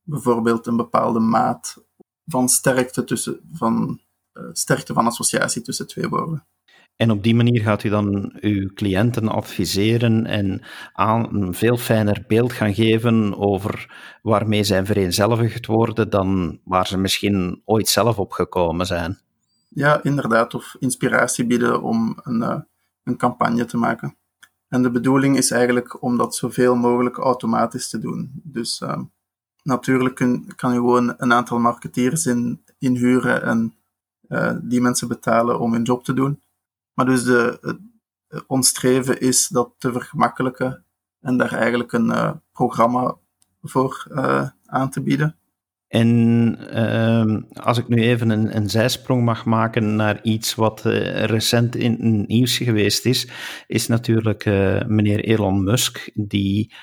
bijvoorbeeld 0.03 0.67
een 0.67 0.77
bepaalde 0.77 1.21
maat 1.21 1.85
van 2.27 2.49
sterkte, 2.49 3.05
tussen, 3.05 3.41
van, 3.53 4.01
uh, 4.35 4.45
sterkte 4.53 4.93
van 4.93 5.07
associatie 5.07 5.63
tussen 5.63 5.87
twee 5.87 6.09
woorden. 6.09 6.47
En 7.03 7.11
op 7.11 7.23
die 7.23 7.35
manier 7.35 7.63
gaat 7.63 7.85
u 7.85 7.89
dan 7.89 8.33
uw 8.41 8.71
cliënten 8.75 9.29
adviseren 9.29 10.27
en 10.27 10.63
aan 10.93 11.35
een 11.35 11.55
veel 11.55 11.77
fijner 11.77 12.25
beeld 12.29 12.53
gaan 12.53 12.75
geven 12.75 13.39
over 13.39 13.95
waarmee 14.23 14.65
zij 14.65 14.85
vereenzelvigd 14.85 15.67
worden 15.67 16.11
dan 16.11 16.59
waar 16.65 16.87
ze 16.87 16.99
misschien 16.99 17.63
ooit 17.65 17.89
zelf 17.89 18.19
op 18.19 18.33
gekomen 18.33 18.87
zijn. 18.87 19.19
Ja, 19.69 20.03
inderdaad. 20.03 20.55
Of 20.55 20.77
inspiratie 20.79 21.47
bieden 21.47 21.83
om 21.83 22.19
een, 22.23 22.41
uh, 22.41 22.61
een 23.05 23.17
campagne 23.17 23.65
te 23.65 23.77
maken. 23.77 24.17
En 24.69 24.83
de 24.83 24.91
bedoeling 24.91 25.37
is 25.37 25.51
eigenlijk 25.51 26.03
om 26.03 26.17
dat 26.17 26.35
zoveel 26.35 26.75
mogelijk 26.75 27.17
automatisch 27.17 27.89
te 27.89 27.99
doen. 27.99 28.31
Dus 28.43 28.81
uh, 28.81 29.01
natuurlijk 29.63 30.15
kun, 30.15 30.53
kan 30.57 30.73
je 30.73 30.79
gewoon 30.79 31.15
een 31.17 31.33
aantal 31.33 31.59
marketeers 31.59 32.27
in, 32.27 32.63
inhuren 32.79 33.43
en 33.43 33.75
uh, 34.29 34.53
die 34.63 34.81
mensen 34.81 35.09
betalen 35.09 35.61
om 35.61 35.73
hun 35.73 35.83
job 35.83 36.05
te 36.05 36.15
doen. 36.15 36.41
Maar 36.95 37.07
dus 37.07 37.25
de, 37.25 37.79
ons 38.47 38.69
streven 38.69 39.21
is 39.21 39.49
dat 39.49 39.75
te 39.79 39.93
vergemakkelijken 39.93 40.85
en 41.21 41.37
daar 41.37 41.53
eigenlijk 41.53 41.93
een 41.93 42.09
uh, 42.09 42.33
programma 42.53 43.17
voor 43.63 44.07
uh, 44.11 44.49
aan 44.65 44.91
te 44.91 45.03
bieden. 45.03 45.37
En 45.89 46.09
uh, 46.75 47.65
als 47.65 47.79
ik 47.79 47.89
nu 47.89 48.03
even 48.03 48.31
een, 48.31 48.57
een, 48.57 48.71
zijsprong 48.71 49.25
mag 49.25 49.45
maken 49.45 49.97
naar 49.97 50.23
iets 50.23 50.55
wat 50.55 50.85
uh, 50.87 51.25
recent 51.25 51.77
in 51.77 51.91
het 51.91 52.29
nieuws 52.29 52.57
geweest 52.57 53.05
is, 53.05 53.29
is 53.67 53.87
natuurlijk 53.87 54.45
meneer 54.87 55.25
Elon 55.25 55.65
Musk, 55.65 56.11
die 56.15 56.75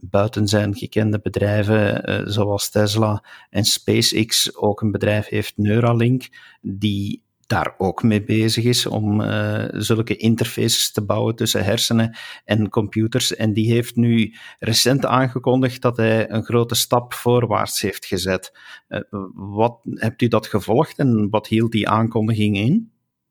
buiten 0.00 0.48
zijn 0.48 0.76
gekende 0.76 1.20
bedrijven 1.20 2.32
zoals 2.32 2.70
Tesla 2.70 3.24
en 3.50 3.64
SpaceX 3.64 4.56
ook 4.56 4.80
een 4.80 4.90
bedrijf 4.90 5.28
heeft, 5.28 5.56
Neuralink, 5.56 6.28
die 6.60 7.22
daar 7.52 7.74
ook 7.78 8.02
mee 8.02 8.24
bezig 8.24 8.64
is 8.64 8.86
om 8.86 9.20
uh, 9.20 9.64
zulke 9.70 10.16
interfaces 10.16 10.92
te 10.92 11.04
bouwen 11.04 11.36
tussen 11.36 11.64
hersenen 11.64 12.16
en 12.44 12.68
computers. 12.68 13.36
En 13.36 13.52
die 13.52 13.72
heeft 13.72 13.96
nu 13.96 14.34
recent 14.58 15.06
aangekondigd 15.06 15.82
dat 15.82 15.96
hij 15.96 16.30
een 16.30 16.44
grote 16.44 16.74
stap 16.74 17.12
voorwaarts 17.14 17.80
heeft 17.80 18.06
gezet. 18.06 18.58
Uh, 18.88 19.00
wat 19.34 19.78
hebt 19.84 20.22
u 20.22 20.28
dat 20.28 20.46
gevolgd 20.46 20.98
en 20.98 21.30
wat 21.30 21.46
hield 21.46 21.72
die 21.72 21.88
aankondiging 21.88 22.56
in? 22.56 22.90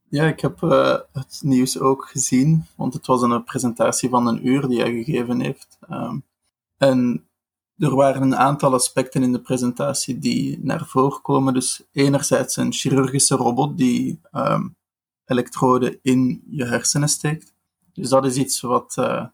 Ja, 0.09 0.25
ik 0.25 0.39
heb 0.39 0.61
uh, 0.61 0.97
het 1.11 1.39
nieuws 1.43 1.79
ook 1.79 2.05
gezien, 2.05 2.65
want 2.75 2.93
het 2.93 3.07
was 3.07 3.21
een 3.21 3.43
presentatie 3.43 4.09
van 4.09 4.27
een 4.27 4.47
uur 4.47 4.67
die 4.67 4.81
hij 4.81 5.03
gegeven 5.03 5.39
heeft. 5.39 5.79
En 6.77 7.25
er 7.81 7.95
waren 7.95 8.21
een 8.21 8.35
aantal 8.35 8.73
aspecten 8.73 9.23
in 9.23 9.31
de 9.31 9.41
presentatie 9.41 10.19
die 10.19 10.59
naar 10.63 10.85
voren 10.85 11.21
komen. 11.21 11.53
Dus 11.53 11.83
enerzijds 11.91 12.57
een 12.57 12.73
chirurgische 12.73 13.35
robot 13.35 13.77
die 13.77 14.21
um, 14.31 14.75
elektroden 15.25 16.00
in 16.01 16.43
je 16.50 16.65
hersenen 16.65 17.09
steekt. 17.09 17.53
Dus 17.93 18.09
dat 18.09 18.25
is 18.25 18.35
iets 18.35 18.61
wat 18.61 18.95
uh, 19.00 19.25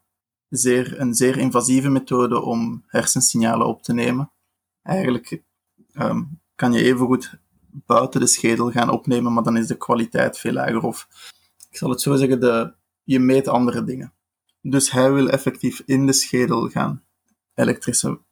zeer, 0.49 0.99
een 0.99 1.13
zeer 1.13 1.37
invasieve 1.37 1.89
methode 1.89 2.41
om 2.41 2.83
hersensignalen 2.85 3.67
op 3.67 3.83
te 3.83 3.93
nemen. 3.93 4.31
Eigenlijk 4.83 5.43
um, 5.93 6.41
kan 6.55 6.73
je 6.73 6.83
evengoed 6.83 7.39
buiten 7.71 8.19
de 8.19 8.27
schedel 8.27 8.71
gaan 8.71 8.89
opnemen, 8.89 9.33
maar 9.33 9.43
dan 9.43 9.57
is 9.57 9.67
de 9.67 9.77
kwaliteit 9.77 10.37
veel 10.37 10.53
lager. 10.53 10.83
Of 10.83 11.07
ik 11.69 11.77
zal 11.77 11.89
het 11.89 12.01
zo 12.01 12.15
zeggen, 12.15 12.39
de, 12.39 12.73
je 13.03 13.19
meet 13.19 13.47
andere 13.47 13.83
dingen. 13.83 14.13
Dus 14.61 14.91
hij 14.91 15.11
wil 15.11 15.29
effectief 15.29 15.81
in 15.85 16.05
de 16.05 16.13
schedel 16.13 16.69
gaan 16.69 17.03
elektrische 17.53 18.25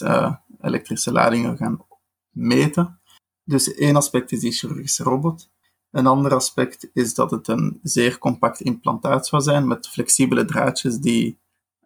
uh, 0.00 0.34
elektrische 0.60 1.12
ladingen 1.12 1.56
gaan 1.56 1.86
meten. 2.30 3.00
Dus 3.44 3.74
één 3.74 3.96
aspect 3.96 4.32
is 4.32 4.40
die 4.40 4.52
chirurgische 4.52 5.02
robot. 5.02 5.50
Een 5.90 6.06
ander 6.06 6.34
aspect 6.34 6.90
is 6.92 7.14
dat 7.14 7.30
het 7.30 7.48
een 7.48 7.80
zeer 7.82 8.18
compact 8.18 8.60
implantaat 8.60 9.26
zou 9.26 9.42
zijn 9.42 9.66
met 9.66 9.88
flexibele 9.88 10.44
draadjes 10.44 10.98
die 10.98 11.40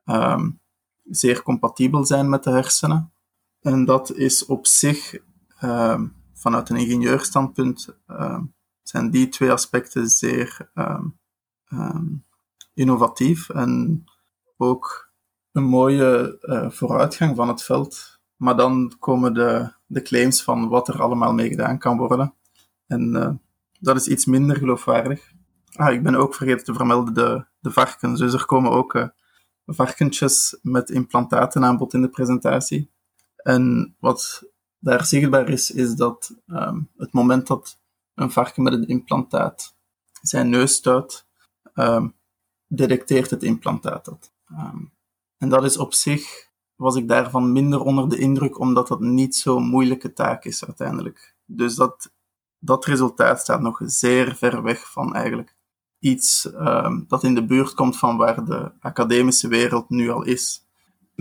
um, 0.05 0.61
zeer 1.03 1.43
compatibel 1.43 2.07
zijn 2.07 2.29
met 2.29 2.45
de 2.45 2.51
hersenen. 2.51 3.13
En 3.61 3.85
dat 3.85 4.15
is 4.15 4.47
op 4.47 4.67
zich, 4.67 5.19
um, 5.63 6.15
vanuit 6.33 6.69
een 6.69 6.77
ingenieurstandpunt, 6.77 7.97
um, 8.07 8.55
zijn 8.83 9.11
die 9.11 9.29
twee 9.29 9.53
aspecten 9.53 10.09
zeer 10.09 10.71
innovatief 12.75 13.49
en 13.49 14.05
ook 14.57 15.12
een 15.53 15.65
mooie 15.65 16.39
uh, 16.43 16.71
vooruitgang 16.71 17.37
van 17.37 17.49
het 17.49 17.63
veld. 17.63 18.21
Maar 18.37 18.57
dan 18.57 18.93
komen 18.99 19.35
de, 19.35 19.73
de 19.87 20.03
claims 20.03 20.43
van 20.43 20.69
wat 20.69 20.89
er 20.89 21.03
allemaal 21.03 21.33
mee 21.33 21.49
gedaan 21.49 21.79
kan 21.79 21.97
worden. 21.97 22.35
En 22.87 23.15
uh, 23.15 23.31
dat 23.81 23.97
is 23.97 24.09
iets 24.09 24.25
minder 24.25 24.57
geloofwaardig. 24.57 25.33
Ah, 25.73 25.93
ik 25.93 26.03
ben 26.03 26.15
ook 26.15 26.35
vergeten 26.35 26.65
te 26.65 26.75
vermelden 26.75 27.15
de, 27.15 27.45
de 27.61 27.71
varkens. 27.71 28.21
Dus 28.21 28.33
er 28.33 28.47
komen 28.47 28.71
ook 28.71 28.95
uh, 28.95 29.09
varkentjes 29.67 30.59
met 30.63 30.91
implantaten 30.91 31.65
aan 31.65 31.77
bod 31.77 31.95
in 31.95 32.03
de 32.03 32.09
presentatie. 32.09 32.91
En 33.37 33.95
wat 33.99 34.45
daar 34.79 35.05
zichtbaar 35.05 35.49
is, 35.49 35.71
is 35.71 35.95
dat 35.95 36.37
um, 36.47 36.91
het 36.97 37.13
moment 37.13 37.47
dat 37.47 37.81
een 38.15 38.31
varken 38.31 38.63
met 38.63 38.73
een 38.73 38.87
implantaat 38.87 39.77
zijn 40.23 40.49
neus 40.51 40.75
stuit, 40.75 41.27
um, 41.75 42.15
detecteert 42.67 43.31
het 43.31 43.43
implantaat 43.43 44.05
dat. 44.05 44.33
Um, 44.51 44.93
en 45.43 45.49
dat 45.49 45.65
is 45.65 45.77
op 45.77 45.95
zich, 45.95 46.51
was 46.77 46.97
ik 46.97 47.09
daarvan 47.09 47.53
minder 47.53 47.81
onder 47.81 48.09
de 48.09 48.19
indruk, 48.19 48.59
omdat 48.59 48.89
dat 48.89 49.01
niet 49.01 49.37
zo'n 49.37 49.69
moeilijke 49.69 50.13
taak 50.13 50.45
is 50.45 50.65
uiteindelijk. 50.65 51.37
Dus 51.45 51.75
dat, 51.75 52.13
dat 52.59 52.85
resultaat 52.85 53.41
staat 53.41 53.61
nog 53.61 53.81
zeer 53.85 54.37
ver 54.37 54.63
weg 54.63 54.91
van 54.93 55.15
eigenlijk 55.15 55.57
iets 55.99 56.45
um, 56.45 57.05
dat 57.09 57.25
in 57.25 57.35
de 57.35 57.45
buurt 57.45 57.75
komt 57.75 57.99
van 57.99 58.17
waar 58.17 58.45
de 58.45 58.73
academische 58.81 59.49
wereld 59.49 59.89
nu 59.89 60.11
al 60.11 60.23
is. 60.23 60.62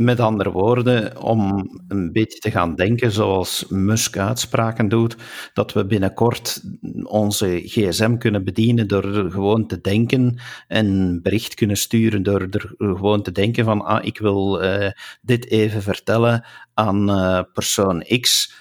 Met 0.02 0.20
andere 0.20 0.52
woorden, 0.52 1.22
om 1.22 1.70
een 1.88 2.12
beetje 2.12 2.40
te 2.40 2.52
gaan 2.52 2.76
denken 2.76 3.12
zoals 3.12 3.66
Musk 3.70 4.18
uitspraken 4.18 4.90
doet, 4.90 5.16
dat 5.54 5.74
we 5.74 5.86
binnenkort 5.86 6.64
onze 7.04 7.62
gsm 7.66 8.18
kunnen 8.18 8.44
bedienen 8.44 8.88
door 8.88 9.32
gewoon 9.32 9.68
te 9.68 9.82
denken 9.82 10.40
en 10.68 11.20
bericht 11.22 11.54
kunnen 11.54 11.78
sturen 11.78 12.24
door 12.24 12.48
er 12.50 12.74
gewoon 12.78 13.22
te 13.22 13.32
denken 13.32 13.66
van 13.66 13.82
ah, 13.82 14.06
ik 14.06 14.18
wil 14.18 14.64
uh, 14.64 14.90
dit 15.22 15.48
even 15.50 15.82
vertellen 15.82 16.46
aan 16.74 17.10
uh, 17.10 17.42
persoon 17.54 18.06
X. 18.20 18.54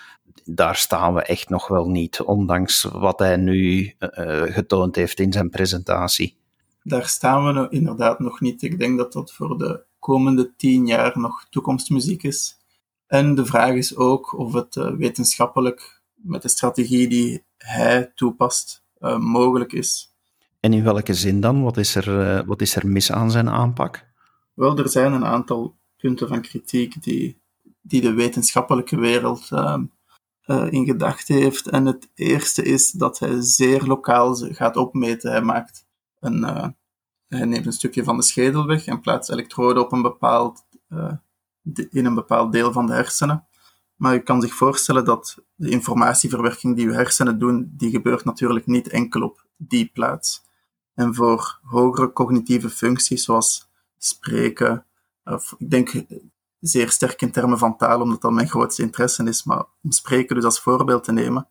Daar 0.45 0.77
staan 0.77 1.15
we 1.15 1.23
echt 1.23 1.49
nog 1.49 1.69
wel 1.69 1.89
niet, 1.89 2.21
ondanks 2.21 2.83
wat 2.83 3.19
hij 3.19 3.37
nu 3.37 3.95
uh, 3.99 4.43
getoond 4.43 4.97
heeft 4.97 5.21
in 5.21 5.33
zijn 5.33 5.51
presentatie. 5.51 6.39
Daar 6.83 7.07
staan 7.07 7.55
we 7.55 7.67
inderdaad 7.71 8.19
nog 8.19 8.41
niet. 8.41 8.63
Ik 8.63 8.79
denk 8.79 8.99
dat 8.99 9.13
dat 9.13 9.33
voor 9.33 9.59
de 9.59 9.89
komende 10.01 10.57
tien 10.57 10.87
jaar 10.87 11.19
nog 11.19 11.47
toekomstmuziek 11.51 12.23
is. 12.23 12.59
En 13.07 13.35
de 13.35 13.47
vraag 13.47 13.75
is 13.75 13.97
ook 13.97 14.39
of 14.39 14.53
het 14.53 14.77
uh, 14.77 14.95
wetenschappelijk 14.95 16.03
met 16.15 16.43
de 16.43 16.49
strategie 16.49 17.09
die 17.09 17.45
hij 17.57 18.13
toepast 18.15 18.85
uh, 18.99 19.19
mogelijk 19.19 19.73
is. 19.73 20.15
En 20.61 20.73
in 20.73 20.85
welke 20.85 21.15
zin 21.15 21.41
dan? 21.41 21.63
Wat 21.63 21.77
is, 21.77 21.95
er, 21.95 22.09
uh, 22.09 22.47
wat 22.47 22.61
is 22.61 22.77
er 22.77 22.87
mis 22.87 23.13
aan 23.13 23.31
zijn 23.31 23.49
aanpak? 23.49 24.09
Wel, 24.55 24.79
er 24.79 24.89
zijn 24.89 25.13
een 25.13 25.25
aantal 25.25 25.77
punten 25.97 26.29
van 26.29 26.41
kritiek 26.41 27.03
die, 27.03 27.41
die 27.81 28.01
de 28.01 28.13
wetenschappelijke 28.13 28.99
wereld 28.99 29.49
in 30.71 30.85
gedachten 30.85 31.35
heeft. 31.35 31.67
En 31.67 31.87
het 31.87 32.11
eerste 32.15 32.63
is 32.63 32.91
dat 32.91 33.19
hij 33.19 33.37
zeer 33.41 33.83
lokaal 33.83 34.35
gaat 34.35 34.77
opmeten. 34.77 35.31
Hij 35.31 35.43
maakt 35.43 35.87
een 36.21 36.75
hij 37.39 37.45
neemt 37.45 37.67
een 37.67 37.73
stukje 37.73 38.05
van 38.05 38.17
de 38.17 38.23
schedel 38.23 38.67
weg 38.67 38.87
en 38.87 39.01
plaatst 39.01 39.31
elektroden 39.31 39.83
op 39.83 39.93
een 39.93 40.03
bepaald 40.03 40.67
uh, 40.89 41.13
in 41.91 42.05
een 42.05 42.15
bepaald 42.15 42.53
deel 42.53 42.73
van 42.73 42.87
de 42.87 42.93
hersenen. 42.93 43.47
Maar 43.97 44.13
je 44.13 44.23
kan 44.23 44.41
zich 44.41 44.55
voorstellen 44.55 45.05
dat 45.05 45.45
de 45.55 45.71
informatieverwerking 45.71 46.77
die 46.77 46.87
je 46.87 46.93
hersenen 46.93 47.39
doen, 47.39 47.73
die 47.77 47.91
gebeurt 47.91 48.25
natuurlijk 48.25 48.67
niet 48.67 48.89
enkel 48.89 49.23
op 49.23 49.47
die 49.57 49.91
plaats. 49.93 50.43
En 50.95 51.15
voor 51.15 51.59
hogere 51.63 52.13
cognitieve 52.13 52.71
functies, 52.71 53.25
zoals 53.25 53.71
spreken, 53.97 54.87
of 55.25 55.55
ik 55.59 55.71
denk 55.71 56.05
zeer 56.61 56.91
sterk 56.91 57.23
in 57.23 57.31
termen 57.31 57.59
van 57.59 57.77
taal, 57.77 58.01
omdat 58.01 58.21
dat 58.21 58.33
mijn 58.33 58.49
grootste 58.49 58.83
interesse 58.83 59.25
is, 59.25 59.45
maar 59.45 59.65
om 59.83 59.91
spreken 59.91 60.35
dus 60.35 60.45
als 60.45 60.61
voorbeeld 60.61 61.05
te 61.05 61.13
nemen, 61.13 61.49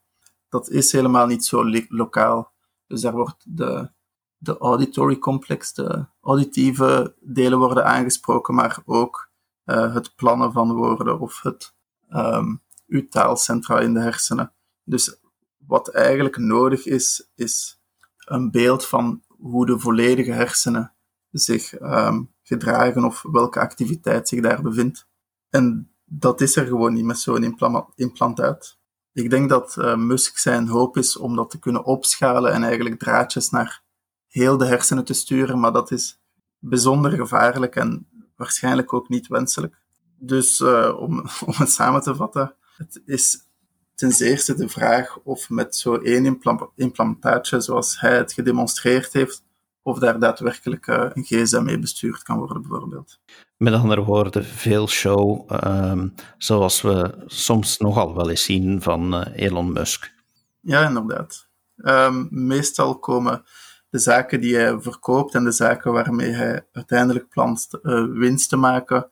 dat 0.49 0.69
is 0.69 0.91
helemaal 0.91 1.27
niet 1.27 1.45
zo 1.45 1.63
lokaal. 1.89 2.51
Dus 2.87 3.01
daar 3.01 3.13
wordt 3.13 3.57
de, 3.57 3.91
de 4.39 4.57
auditory 4.57 5.17
complex, 5.17 5.73
de 5.73 6.05
auditieve 6.21 7.15
delen 7.19 7.59
worden 7.59 7.85
aangesproken, 7.85 8.55
maar 8.55 8.81
ook 8.85 9.29
uh, 9.65 9.93
het 9.93 10.15
plannen 10.15 10.51
van 10.51 10.73
woorden 10.73 11.19
of 11.19 11.41
het 11.41 11.73
um, 12.09 12.61
uw 12.87 13.07
taalcentra 13.07 13.79
in 13.79 13.93
de 13.93 13.99
hersenen. 13.99 14.53
Dus 14.83 15.19
wat 15.57 15.89
eigenlijk 15.89 16.37
nodig 16.37 16.85
is, 16.85 17.29
is 17.35 17.81
een 18.17 18.51
beeld 18.51 18.85
van 18.85 19.23
hoe 19.27 19.65
de 19.65 19.79
volledige 19.79 20.31
hersenen 20.31 20.93
zich 21.31 21.81
um, 21.81 22.33
gedragen 22.43 23.03
of 23.03 23.21
welke 23.31 23.59
activiteit 23.59 24.27
zich 24.27 24.41
daar 24.41 24.61
bevindt. 24.61 25.07
En 25.49 25.93
dat 26.05 26.41
is 26.41 26.55
er 26.55 26.65
gewoon 26.65 26.93
niet 26.93 27.05
met 27.05 27.19
zo'n 27.19 27.55
implantaat. 27.95 28.77
Ik 29.13 29.29
denk 29.29 29.49
dat 29.49 29.75
uh, 29.79 29.95
Musk 29.95 30.37
zijn 30.37 30.67
hoop 30.67 30.97
is 30.97 31.17
om 31.17 31.35
dat 31.35 31.49
te 31.49 31.59
kunnen 31.59 31.83
opschalen 31.83 32.53
en 32.53 32.63
eigenlijk 32.63 32.99
draadjes 32.99 33.49
naar 33.49 33.83
heel 34.29 34.57
de 34.57 34.65
hersenen 34.65 35.05
te 35.05 35.13
sturen, 35.13 35.59
maar 35.59 35.71
dat 35.71 35.91
is 35.91 36.19
bijzonder 36.59 37.11
gevaarlijk 37.11 37.75
en 37.75 38.07
waarschijnlijk 38.35 38.93
ook 38.93 39.09
niet 39.09 39.27
wenselijk. 39.27 39.75
Dus 40.17 40.59
uh, 40.59 40.95
om, 40.99 41.17
om 41.45 41.53
het 41.53 41.71
samen 41.71 42.01
te 42.01 42.15
vatten, 42.15 42.55
het 42.77 43.01
is 43.05 43.47
ten 43.95 44.13
eerste 44.19 44.55
de 44.55 44.69
vraag 44.69 45.19
of 45.23 45.49
met 45.49 45.75
zo'n 45.75 46.03
één 46.03 46.39
implantaatje 46.75 47.61
zoals 47.61 47.99
hij 47.99 48.17
het 48.17 48.33
gedemonstreerd 48.33 49.13
heeft, 49.13 49.43
of 49.81 49.99
daar 49.99 50.19
daadwerkelijk 50.19 50.87
uh, 50.87 51.05
een 51.13 51.23
gsm 51.23 51.63
mee 51.63 51.79
bestuurd 51.79 52.23
kan 52.23 52.37
worden, 52.37 52.61
bijvoorbeeld. 52.61 53.19
Met 53.57 53.73
andere 53.73 54.03
woorden, 54.03 54.45
veel 54.45 54.87
show, 54.87 55.51
um, 55.63 56.13
zoals 56.37 56.81
we 56.81 57.23
soms 57.25 57.77
nogal 57.77 58.15
wel 58.15 58.29
eens 58.29 58.43
zien 58.43 58.81
van 58.81 59.13
uh, 59.13 59.25
Elon 59.35 59.71
Musk. 59.71 60.13
Ja, 60.59 60.87
inderdaad. 60.87 61.47
Um, 61.75 62.27
meestal 62.31 62.99
komen 62.99 63.43
de 63.89 63.99
zaken 63.99 64.41
die 64.41 64.55
hij 64.55 64.79
verkoopt 64.81 65.35
en 65.35 65.43
de 65.43 65.51
zaken 65.51 65.91
waarmee 65.91 66.31
hij 66.31 66.67
uiteindelijk 66.71 67.29
plant 67.29 67.69
uh, 67.83 68.05
winst 68.05 68.49
te 68.49 68.55
maken, 68.55 69.11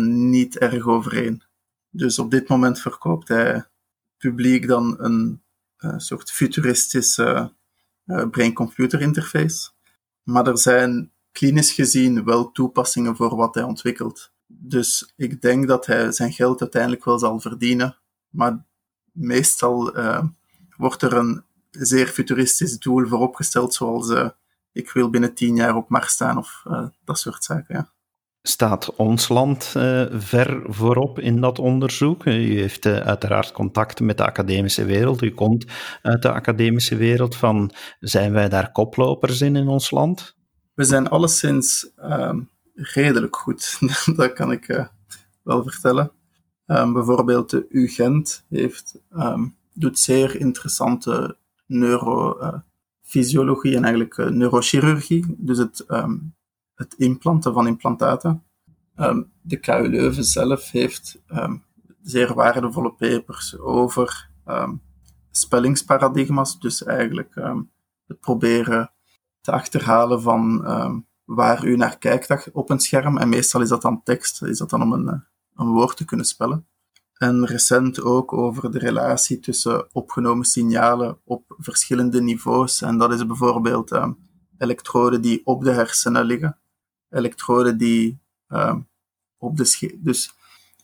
niet 0.00 0.58
erg 0.58 0.86
overeen. 0.86 1.42
Dus 1.90 2.18
op 2.18 2.30
dit 2.30 2.48
moment 2.48 2.80
verkoopt 2.80 3.28
hij 3.28 3.64
publiek 4.18 4.68
dan 4.68 4.96
een 4.98 5.42
soort 5.96 6.30
futuristische 6.30 7.52
brain-computer 8.30 9.00
interface. 9.00 9.70
Maar 10.22 10.46
er 10.46 10.58
zijn 10.58 11.12
klinisch 11.32 11.72
gezien 11.72 12.24
wel 12.24 12.50
toepassingen 12.50 13.16
voor 13.16 13.36
wat 13.36 13.54
hij 13.54 13.64
ontwikkelt. 13.64 14.32
Dus 14.46 15.12
ik 15.16 15.42
denk 15.42 15.68
dat 15.68 15.86
hij 15.86 16.12
zijn 16.12 16.32
geld 16.32 16.60
uiteindelijk 16.60 17.04
wel 17.04 17.18
zal 17.18 17.40
verdienen. 17.40 17.98
Maar 18.28 18.64
meestal 19.12 19.92
wordt 20.76 21.02
er 21.02 21.12
een 21.12 21.44
zeer 21.78 22.06
futuristisch 22.06 22.78
doel 22.78 23.06
voor 23.06 23.20
opgesteld, 23.20 23.74
zoals 23.74 24.08
uh, 24.08 24.28
ik 24.72 24.90
wil 24.90 25.10
binnen 25.10 25.34
tien 25.34 25.56
jaar 25.56 25.76
op 25.76 25.88
Mars 25.88 26.12
staan 26.12 26.38
of 26.38 26.62
uh, 26.68 26.86
dat 27.04 27.18
soort 27.18 27.44
zaken. 27.44 27.74
Ja. 27.74 27.92
Staat 28.42 28.94
ons 28.94 29.28
land 29.28 29.64
ver 30.10 30.62
voorop 30.66 31.18
in 31.18 31.40
dat 31.40 31.58
onderzoek? 31.58 32.24
U 32.24 32.60
heeft 32.60 32.86
uiteraard 32.86 33.52
contacten 33.52 34.06
met 34.06 34.16
de 34.16 34.24
academische 34.24 34.84
wereld. 34.84 35.22
U 35.22 35.30
komt 35.30 35.66
uit 36.02 36.22
de 36.22 36.32
academische 36.32 36.96
wereld. 36.96 37.36
Van, 37.36 37.70
zijn 38.00 38.32
wij 38.32 38.48
daar 38.48 38.72
koplopers 38.72 39.40
in 39.40 39.56
in 39.56 39.68
ons 39.68 39.90
land? 39.90 40.34
we 40.74 40.84
zijn 40.84 41.08
alleszins 41.08 41.90
um, 41.96 42.50
redelijk 42.74 43.36
goed. 43.36 43.78
dat 44.16 44.32
kan 44.32 44.52
ik 44.52 44.68
uh, 44.68 44.86
wel 45.42 45.62
vertellen. 45.62 46.12
Um, 46.66 46.92
bijvoorbeeld 46.92 47.50
de 47.50 47.66
UGent 47.68 48.44
heeft, 48.48 49.00
um, 49.16 49.56
doet 49.72 49.98
zeer 49.98 50.40
interessante 50.40 51.36
neurofysiologie 51.66 53.76
en 53.76 53.84
eigenlijk 53.84 54.16
uh, 54.16 54.28
neurochirurgie. 54.28 55.34
Dus 55.38 55.58
het, 55.58 55.84
het 56.74 56.94
implanten 56.96 57.52
van 57.52 57.66
implantaten. 57.66 58.42
de 59.42 59.56
KU 59.56 59.88
Leuven 59.88 60.24
zelf 60.24 60.70
heeft 60.70 61.22
zeer 62.02 62.34
waardevolle 62.34 62.92
papers 62.92 63.58
over 63.58 64.30
spellingsparadigma's. 65.30 66.58
Dus 66.58 66.84
eigenlijk 66.84 67.34
het 68.06 68.20
proberen 68.20 68.92
te 69.40 69.52
achterhalen 69.52 70.22
van 70.22 70.64
waar 71.24 71.64
u 71.64 71.76
naar 71.76 71.98
kijkt 71.98 72.52
op 72.52 72.70
een 72.70 72.80
scherm. 72.80 73.18
En 73.18 73.28
meestal 73.28 73.60
is 73.60 73.68
dat 73.68 73.82
dan 73.82 74.02
tekst, 74.02 74.42
is 74.42 74.58
dat 74.58 74.70
dan 74.70 74.82
om 74.82 74.92
een, 74.92 75.08
eh, 75.08 75.18
een 75.54 75.66
woord 75.66 75.96
te 75.96 76.04
kunnen 76.04 76.26
spellen. 76.26 76.66
En 77.14 77.46
recent 77.46 78.02
ook 78.02 78.32
over 78.32 78.70
de 78.70 78.78
relatie 78.78 79.40
tussen 79.40 79.88
opgenomen 79.92 80.44
signalen 80.44 81.18
op 81.24 81.54
verschillende 81.58 82.22
niveaus. 82.22 82.82
En 82.82 82.98
dat 82.98 83.12
is 83.12 83.26
bijvoorbeeld 83.26 83.92
uh, 83.92 84.08
elektroden 84.58 85.20
die 85.20 85.46
op 85.46 85.64
de 85.64 85.70
hersenen 85.70 86.24
liggen, 86.24 86.58
elektroden 87.10 87.78
die 87.78 88.20
uh, 88.48 88.76
op 89.38 89.56
de. 89.56 89.98
Dus 89.98 90.34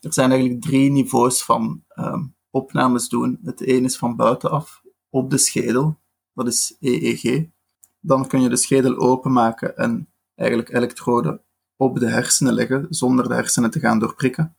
er 0.01 0.13
zijn 0.13 0.31
eigenlijk 0.31 0.63
drie 0.63 0.91
niveaus 0.91 1.45
van 1.45 1.85
uh, 1.95 2.23
opnames 2.51 3.09
doen. 3.09 3.39
Het 3.45 3.61
ene 3.61 3.87
is 3.87 3.97
van 3.97 4.17
buitenaf, 4.17 4.83
op 5.11 5.31
de 5.31 5.39
schedel, 5.39 5.99
dat 6.35 6.47
is 6.47 6.77
EEG 6.81 7.49
dan 8.01 8.27
kun 8.27 8.41
je 8.41 8.49
de 8.49 8.57
schedel 8.57 8.97
openmaken 8.97 9.77
en 9.77 10.09
eigenlijk 10.35 10.73
elektroden 10.73 11.43
op 11.77 11.99
de 11.99 12.09
hersenen 12.09 12.53
leggen 12.53 12.87
zonder 12.89 13.29
de 13.29 13.35
hersenen 13.35 13.71
te 13.71 13.81
gaan 13.81 13.99
doorprikken. 13.99 14.57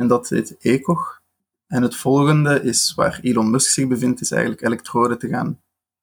En 0.00 0.08
dat 0.08 0.28
heet 0.28 0.56
ECOG. 0.58 1.22
En 1.66 1.82
het 1.82 1.96
volgende 1.96 2.62
is 2.62 2.94
waar 2.94 3.18
Elon 3.22 3.50
Musk 3.50 3.70
zich 3.70 3.88
bevindt, 3.88 4.20
is 4.20 4.30
eigenlijk 4.30 4.62
elektroden 4.62 5.18
te 5.18 5.28
gaan 5.28 5.60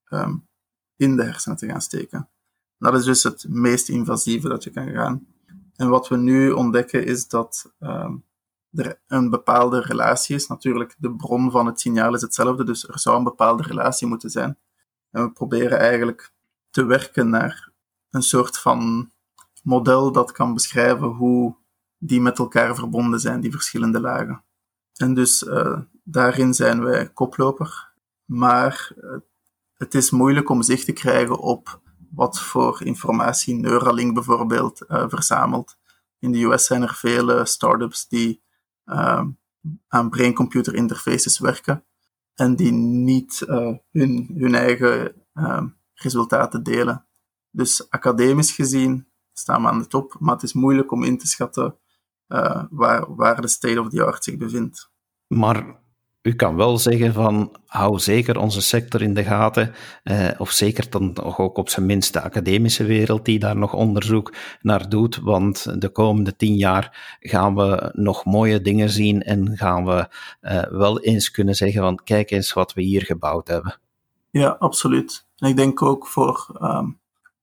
um, 0.10 0.47
in 0.95 1.15
de 1.15 1.23
hersenen 1.23 1.57
te 1.57 1.67
gaan 1.67 1.81
steken. 1.81 2.29
Dat 2.77 2.93
is 2.93 3.03
dus 3.03 3.23
het 3.23 3.45
meest 3.49 3.89
invasieve 3.89 4.47
dat 4.47 4.63
je 4.63 4.69
kan 4.69 4.89
gaan. 4.89 5.27
En 5.75 5.89
wat 5.89 6.07
we 6.07 6.17
nu 6.17 6.51
ontdekken 6.51 7.05
is 7.05 7.27
dat 7.27 7.73
um, 7.79 8.23
er 8.71 8.99
een 9.07 9.29
bepaalde 9.29 9.81
relatie 9.81 10.36
is. 10.36 10.47
Natuurlijk, 10.47 10.95
de 10.97 11.15
bron 11.15 11.51
van 11.51 11.65
het 11.65 11.79
signaal 11.79 12.13
is 12.13 12.21
hetzelfde, 12.21 12.63
dus 12.63 12.88
er 12.88 12.99
zou 12.99 13.17
een 13.17 13.23
bepaalde 13.23 13.63
relatie 13.63 14.07
moeten 14.07 14.29
zijn. 14.29 14.57
En 15.12 15.23
we 15.23 15.31
proberen 15.31 15.79
eigenlijk 15.79 16.33
te 16.69 16.86
werken 16.86 17.29
naar 17.29 17.71
een 18.10 18.23
soort 18.23 18.57
van 18.57 19.12
model 19.63 20.12
dat 20.12 20.31
kan 20.31 20.53
beschrijven 20.53 21.07
hoe 21.07 21.55
die 21.97 22.21
met 22.21 22.39
elkaar 22.39 22.75
verbonden 22.75 23.19
zijn, 23.19 23.41
die 23.41 23.51
verschillende 23.51 23.99
lagen. 23.99 24.43
En 24.93 25.13
dus 25.13 25.43
uh, 25.43 25.79
daarin 26.03 26.53
zijn 26.53 26.83
wij 26.83 27.10
koploper. 27.10 27.91
Maar 28.25 28.91
uh, 28.97 29.12
het 29.73 29.93
is 29.93 30.12
moeilijk 30.12 30.49
om 30.49 30.62
zicht 30.62 30.86
te 30.86 30.93
krijgen 30.93 31.39
op 31.39 31.81
wat 32.10 32.39
voor 32.39 32.83
informatie 32.83 33.55
Neuralink 33.55 34.13
bijvoorbeeld 34.13 34.86
uh, 34.88 35.05
verzamelt. 35.07 35.77
In 36.19 36.31
de 36.31 36.43
US 36.43 36.65
zijn 36.65 36.81
er 36.81 36.95
vele 36.95 37.45
startups 37.45 38.07
die 38.07 38.45
aan 39.88 40.10
brain-computer 40.10 40.75
interfaces 40.75 41.39
werken 41.39 41.83
en 42.36 42.55
die 42.55 42.71
niet 42.71 43.43
hun, 43.91 44.36
hun 44.38 44.55
eigen 44.55 45.13
resultaten 45.93 46.63
delen. 46.63 47.05
Dus 47.51 47.89
academisch 47.89 48.51
gezien 48.51 49.07
staan 49.33 49.62
we 49.62 49.67
aan 49.67 49.79
de 49.79 49.88
top, 49.88 50.15
maar 50.19 50.33
het 50.33 50.43
is 50.43 50.53
moeilijk 50.53 50.91
om 50.91 51.03
in 51.03 51.17
te 51.17 51.27
schatten 51.27 51.77
uh, 52.28 52.63
waar, 52.70 53.16
waar 53.16 53.42
de 53.42 53.48
state 53.48 53.82
of 53.82 53.90
the 53.90 54.04
art 54.04 54.24
zich 54.24 54.38
bevindt. 54.38 54.90
Maar 55.28 55.86
u 56.28 56.36
kan 56.36 56.56
wel 56.56 56.78
zeggen 56.78 57.13
van 57.13 57.56
hou 57.66 58.00
zeker 58.00 58.40
onze 58.40 58.62
sector 58.62 59.02
in 59.02 59.13
de 59.13 59.24
gaten, 59.24 59.74
eh, 60.04 60.30
of 60.38 60.52
zeker 60.52 60.90
dan 60.90 61.24
ook 61.24 61.58
op 61.58 61.70
zijn 61.70 61.86
minst 61.86 62.13
de 62.13 62.22
academische 62.22 62.84
wereld 62.84 63.26
die 63.26 63.40
daar 63.40 63.58
nog 63.58 63.74
onderzoek 63.74 64.34
naar 64.62 64.90
doet, 64.90 65.20
want 65.20 65.82
de 65.82 65.90
komende 65.90 66.36
tien 66.36 66.56
jaar 66.56 67.18
gaan 67.20 67.56
we 67.56 67.92
nog 67.94 68.26
mooie 68.26 68.62
dingen 68.62 68.90
zien 68.90 69.22
en 69.22 69.58
gaan 69.58 69.86
we 69.86 70.08
eh, 70.40 70.63
wel 70.63 71.00
eens 71.00 71.32
kunnen 71.32 71.56
zeggen 71.56 71.82
van 71.82 72.00
kijk 72.04 72.32
eens 72.32 72.54
wat 72.54 72.74
we 72.74 72.82
hier 72.82 73.02
gebouwd 73.02 73.48
hebben. 73.48 73.80
Ja, 74.30 74.50
absoluut. 74.50 75.26
En 75.38 75.50
ik 75.50 75.56
denk 75.56 75.82
ook 75.82 76.08
voor 76.08 76.58
um, 76.62 77.00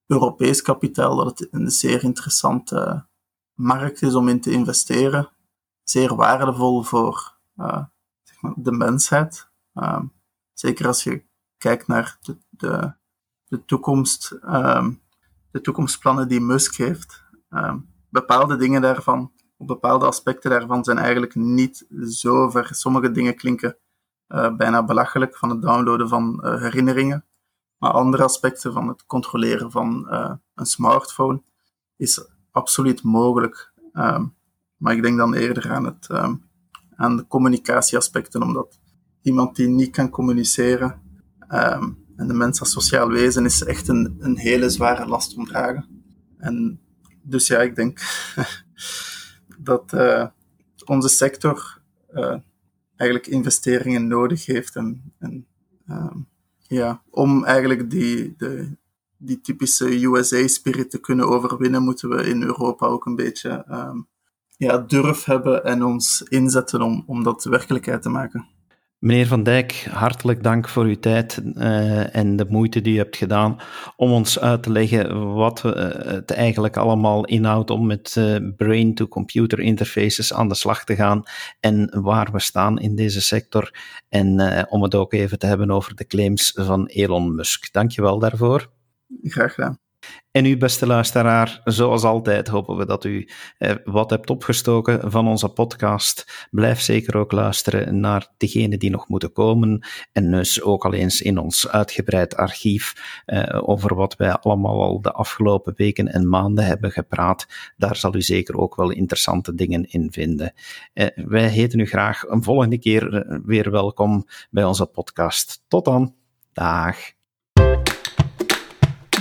Europees 0.06 0.62
kapitaal 0.62 1.16
dat 1.16 1.38
het 1.38 1.48
een 1.50 1.70
zeer 1.70 2.02
interessante 2.02 3.06
markt 3.54 4.02
is 4.02 4.14
om 4.14 4.28
in 4.28 4.40
te 4.40 4.50
investeren. 4.50 5.30
Zeer 5.82 6.14
waardevol 6.14 6.82
voor 6.82 7.36
uh, 7.56 7.84
zeg 8.22 8.40
maar 8.40 8.52
de 8.56 8.72
mensheid. 8.72 9.50
Um, 9.74 10.12
zeker 10.52 10.86
als 10.86 11.02
je 11.02 11.24
kijkt 11.58 11.86
naar 11.86 12.18
de, 12.20 12.38
de, 12.48 12.92
de 13.46 13.64
toekomst, 13.64 14.38
um, 14.42 15.02
de 15.50 15.60
toekomstplannen 15.60 16.28
die 16.28 16.40
Musk 16.40 16.74
heeft. 16.76 17.22
bepaalde 18.08 18.56
dingen 18.56 18.82
daarvan 18.82 19.32
op 19.56 19.66
bepaalde 19.66 20.06
aspecten 20.06 20.50
daarvan 20.50 20.84
zijn 20.84 20.98
eigenlijk 20.98 21.34
niet 21.34 21.86
zo 22.08 22.50
ver. 22.50 22.74
Sommige 22.74 23.10
dingen 23.10 23.36
klinken 23.36 23.76
uh, 24.28 24.56
bijna 24.56 24.84
belachelijk 24.84 25.36
van 25.36 25.50
het 25.50 25.62
downloaden 25.62 26.08
van 26.08 26.40
uh, 26.44 26.60
herinneringen. 26.60 27.24
Maar 27.78 27.92
andere 27.92 28.22
aspecten 28.22 28.72
van 28.72 28.88
het 28.88 29.06
controleren 29.06 29.70
van 29.70 30.06
een 30.54 30.66
smartphone 30.66 31.42
is 31.96 32.33
absoluut 32.54 33.02
mogelijk. 33.02 33.72
Um, 33.92 34.34
maar 34.76 34.94
ik 34.94 35.02
denk 35.02 35.18
dan 35.18 35.34
eerder 35.34 35.70
aan, 35.70 35.84
het, 35.84 36.08
um, 36.10 36.44
aan 36.96 37.16
de 37.16 37.26
communicatieaspecten, 37.26 38.42
omdat 38.42 38.78
iemand 39.22 39.56
die 39.56 39.68
niet 39.68 39.90
kan 39.90 40.10
communiceren 40.10 41.00
um, 41.50 42.04
en 42.16 42.26
de 42.26 42.34
mens 42.34 42.60
als 42.60 42.70
sociaal 42.70 43.08
wezen 43.08 43.44
is 43.44 43.64
echt 43.64 43.88
een, 43.88 44.16
een 44.18 44.36
hele 44.36 44.70
zware 44.70 45.06
last 45.06 45.36
om 45.36 45.44
dragen. 45.44 46.04
En 46.38 46.80
dus 47.22 47.46
ja, 47.46 47.58
ik 47.58 47.74
denk 47.76 48.00
dat 49.58 49.92
uh, 49.92 50.26
onze 50.84 51.08
sector 51.08 51.80
uh, 52.14 52.36
eigenlijk 52.96 53.30
investeringen 53.30 54.06
nodig 54.06 54.46
heeft 54.46 54.76
en, 54.76 55.12
en 55.18 55.46
ja, 56.66 57.02
om 57.10 57.44
eigenlijk 57.44 57.90
die, 57.90 58.34
de, 58.36 58.76
die 59.24 59.40
typische 59.40 60.04
USA-spirit 60.04 60.90
te 60.90 61.00
kunnen 61.00 61.28
overwinnen, 61.28 61.82
moeten 61.82 62.08
we 62.08 62.28
in 62.28 62.42
Europa 62.42 62.86
ook 62.86 63.06
een 63.06 63.16
beetje 63.16 63.64
um, 63.70 64.08
ja, 64.56 64.78
durf 64.78 65.24
hebben 65.24 65.64
en 65.64 65.84
ons 65.84 66.22
inzetten 66.22 66.82
om, 66.82 67.04
om 67.06 67.22
dat 67.22 67.44
werkelijkheid 67.44 68.02
te 68.02 68.08
maken. 68.08 68.52
Meneer 69.04 69.26
Van 69.26 69.42
Dijk, 69.42 69.88
hartelijk 69.90 70.42
dank 70.42 70.68
voor 70.68 70.84
uw 70.84 70.98
tijd 70.98 71.42
uh, 71.54 72.16
en 72.16 72.36
de 72.36 72.46
moeite 72.48 72.80
die 72.80 72.94
u 72.94 72.96
hebt 72.96 73.16
gedaan 73.16 73.60
om 73.96 74.12
ons 74.12 74.40
uit 74.40 74.62
te 74.62 74.70
leggen 74.70 75.34
wat 75.34 75.62
uh, 75.66 75.72
het 75.92 76.30
eigenlijk 76.30 76.76
allemaal 76.76 77.24
inhoudt 77.24 77.70
om 77.70 77.86
met 77.86 78.14
uh, 78.18 78.36
brain-to-computer 78.56 79.60
interfaces 79.60 80.32
aan 80.32 80.48
de 80.48 80.54
slag 80.54 80.84
te 80.84 80.94
gaan 80.94 81.22
en 81.60 82.02
waar 82.02 82.32
we 82.32 82.40
staan 82.40 82.78
in 82.78 82.96
deze 82.96 83.20
sector. 83.20 83.70
En 84.08 84.66
om 84.70 84.82
het 84.82 84.94
ook 84.94 85.12
even 85.12 85.38
te 85.38 85.46
hebben 85.46 85.70
over 85.70 85.94
de 85.94 86.06
claims 86.06 86.52
van 86.54 86.86
Elon 86.86 87.34
Musk. 87.34 87.72
Dank 87.72 87.90
je 87.90 88.02
wel 88.02 88.18
daarvoor. 88.18 88.72
Graag 89.22 89.54
gedaan. 89.54 89.78
En 90.30 90.44
u, 90.44 90.56
beste 90.56 90.86
luisteraar, 90.86 91.60
zoals 91.64 92.04
altijd 92.04 92.48
hopen 92.48 92.76
we 92.76 92.86
dat 92.86 93.04
u 93.04 93.28
eh, 93.58 93.74
wat 93.84 94.10
hebt 94.10 94.30
opgestoken 94.30 95.10
van 95.10 95.28
onze 95.28 95.48
podcast. 95.48 96.46
Blijf 96.50 96.80
zeker 96.80 97.16
ook 97.16 97.32
luisteren 97.32 98.00
naar 98.00 98.28
degenen 98.36 98.78
die 98.78 98.90
nog 98.90 99.08
moeten 99.08 99.32
komen. 99.32 99.86
En 100.12 100.30
dus 100.30 100.62
ook 100.62 100.84
al 100.84 100.92
eens 100.92 101.22
in 101.22 101.38
ons 101.38 101.68
uitgebreid 101.68 102.36
archief 102.36 102.94
eh, 103.24 103.68
over 103.68 103.94
wat 103.94 104.16
wij 104.16 104.32
allemaal 104.32 104.82
al 104.82 105.00
de 105.00 105.12
afgelopen 105.12 105.74
weken 105.76 106.12
en 106.12 106.28
maanden 106.28 106.64
hebben 106.64 106.90
gepraat. 106.90 107.46
Daar 107.76 107.96
zal 107.96 108.14
u 108.14 108.22
zeker 108.22 108.56
ook 108.56 108.76
wel 108.76 108.90
interessante 108.90 109.54
dingen 109.54 109.84
in 109.84 110.12
vinden. 110.12 110.52
Eh, 110.92 111.06
wij 111.14 111.48
heten 111.48 111.78
u 111.78 111.86
graag 111.86 112.22
een 112.22 112.42
volgende 112.42 112.78
keer 112.78 113.14
eh, 113.14 113.38
weer 113.44 113.70
welkom 113.70 114.26
bij 114.50 114.64
onze 114.64 114.86
podcast. 114.86 115.64
Tot 115.68 115.84
dan. 115.84 116.14
Dag. 116.52 116.96